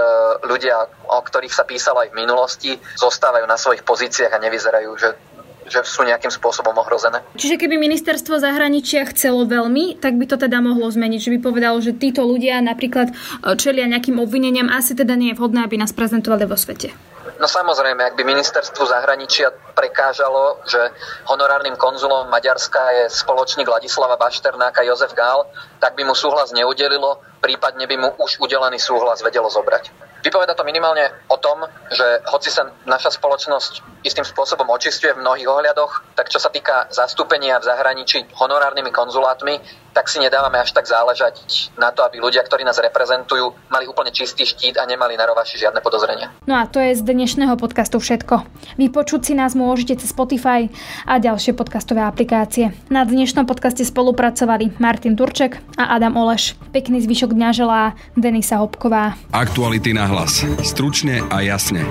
ľudia, 0.49 0.89
o 1.07 1.21
ktorých 1.21 1.53
sa 1.53 1.63
písalo 1.63 2.01
aj 2.01 2.09
v 2.09 2.19
minulosti, 2.19 2.71
zostávajú 2.97 3.45
na 3.45 3.61
svojich 3.61 3.85
pozíciách 3.85 4.33
a 4.33 4.43
nevyzerajú, 4.43 4.91
že 4.97 5.13
že 5.67 5.83
sú 5.85 6.03
nejakým 6.03 6.31
spôsobom 6.31 6.75
ohrozené. 6.75 7.23
Čiže 7.35 7.59
keby 7.59 7.79
ministerstvo 7.79 8.39
zahraničia 8.39 9.07
chcelo 9.11 9.47
veľmi, 9.47 9.99
tak 9.99 10.15
by 10.19 10.25
to 10.27 10.35
teda 10.39 10.59
mohlo 10.59 10.87
zmeniť, 10.89 11.19
že 11.19 11.31
by 11.35 11.39
povedalo, 11.39 11.77
že 11.79 11.95
títo 11.95 12.23
ľudia 12.23 12.59
napríklad 12.63 13.11
e, 13.11 13.13
čelia 13.55 13.87
nejakým 13.87 14.19
obvineniam, 14.19 14.71
asi 14.71 14.95
teda 14.97 15.15
nie 15.15 15.31
je 15.31 15.39
vhodné, 15.39 15.63
aby 15.63 15.79
nás 15.79 15.95
prezentovali 15.95 16.45
vo 16.47 16.55
svete. 16.59 16.91
No 17.41 17.49
samozrejme, 17.49 18.13
ak 18.13 18.15
by 18.15 18.23
ministerstvu 18.23 18.83
zahraničia 18.87 19.51
prekážalo, 19.73 20.63
že 20.69 20.79
honorárnym 21.27 21.75
konzulom 21.75 22.29
Maďarska 22.29 23.03
je 23.03 23.03
spoločník 23.09 23.65
Ladislava 23.65 24.15
Bašternáka 24.15 24.85
Jozef 24.85 25.17
Gál, 25.17 25.49
tak 25.81 25.97
by 25.97 26.05
mu 26.05 26.13
súhlas 26.13 26.53
neudelilo, 26.53 27.19
prípadne 27.43 27.83
by 27.83 27.95
mu 27.99 28.09
už 28.23 28.39
udelený 28.39 28.79
súhlas 28.79 29.19
vedelo 29.19 29.51
zobrať. 29.51 29.91
Vypoveda 30.23 30.55
to 30.55 30.63
minimálne 30.63 31.11
o 31.27 31.35
tom, 31.35 31.67
že 31.91 32.23
hoci 32.31 32.47
sa 32.47 32.71
naša 32.87 33.19
spoločnosť 33.19 34.07
istým 34.07 34.23
spôsobom 34.23 34.71
očistuje 34.71 35.11
v 35.11 35.19
mnohých 35.19 35.51
ohľadoch, 35.51 36.15
tak 36.15 36.31
čo 36.31 36.39
sa 36.39 36.47
týka 36.47 36.87
zastúpenia 36.87 37.59
v 37.59 37.67
zahraničí 37.67 38.31
honorárnymi 38.39 38.87
konzulátmi, 38.87 39.59
tak 39.91 40.07
si 40.07 40.23
nedávame 40.23 40.63
až 40.63 40.71
tak 40.71 40.87
záležať 40.87 41.69
na 41.75 41.91
to, 41.91 42.07
aby 42.07 42.23
ľudia, 42.23 42.41
ktorí 42.41 42.63
nás 42.63 42.79
reprezentujú, 42.79 43.51
mali 43.67 43.85
úplne 43.85 44.15
čistý 44.15 44.47
štít 44.47 44.79
a 44.79 44.87
nemali 44.87 45.19
na 45.19 45.27
rovaši 45.27 45.59
žiadne 45.59 45.83
podozrenia. 45.83 46.31
No 46.47 46.55
a 46.55 46.65
to 46.71 46.79
je 46.79 46.95
z 46.95 47.03
dnešného 47.03 47.59
podcastu 47.59 47.99
všetko. 47.99 48.47
Vypočuť 48.79 49.21
si 49.27 49.33
nás 49.35 49.53
môžete 49.53 49.99
cez 49.99 50.09
Spotify 50.15 50.71
a 51.03 51.19
ďalšie 51.19 51.53
podcastové 51.53 52.01
aplikácie. 52.01 52.71
Na 52.89 53.03
dnešnom 53.03 53.43
podcaste 53.43 53.83
spolupracovali 53.83 54.79
Martin 54.79 55.19
Turček 55.19 55.59
a 55.77 55.93
Adam 55.93 56.15
Oleš. 56.15 56.55
Pekný 56.73 57.03
zvyšok 57.05 57.32
dňa 57.33 57.49
želá 57.51 57.81
Denisa 58.15 58.61
Hopková. 58.61 59.17
Aktuality 59.33 59.91
na 59.91 60.07
hlas. 60.07 60.45
Stručne 60.63 61.25
a 61.27 61.41
jasne. 61.41 61.83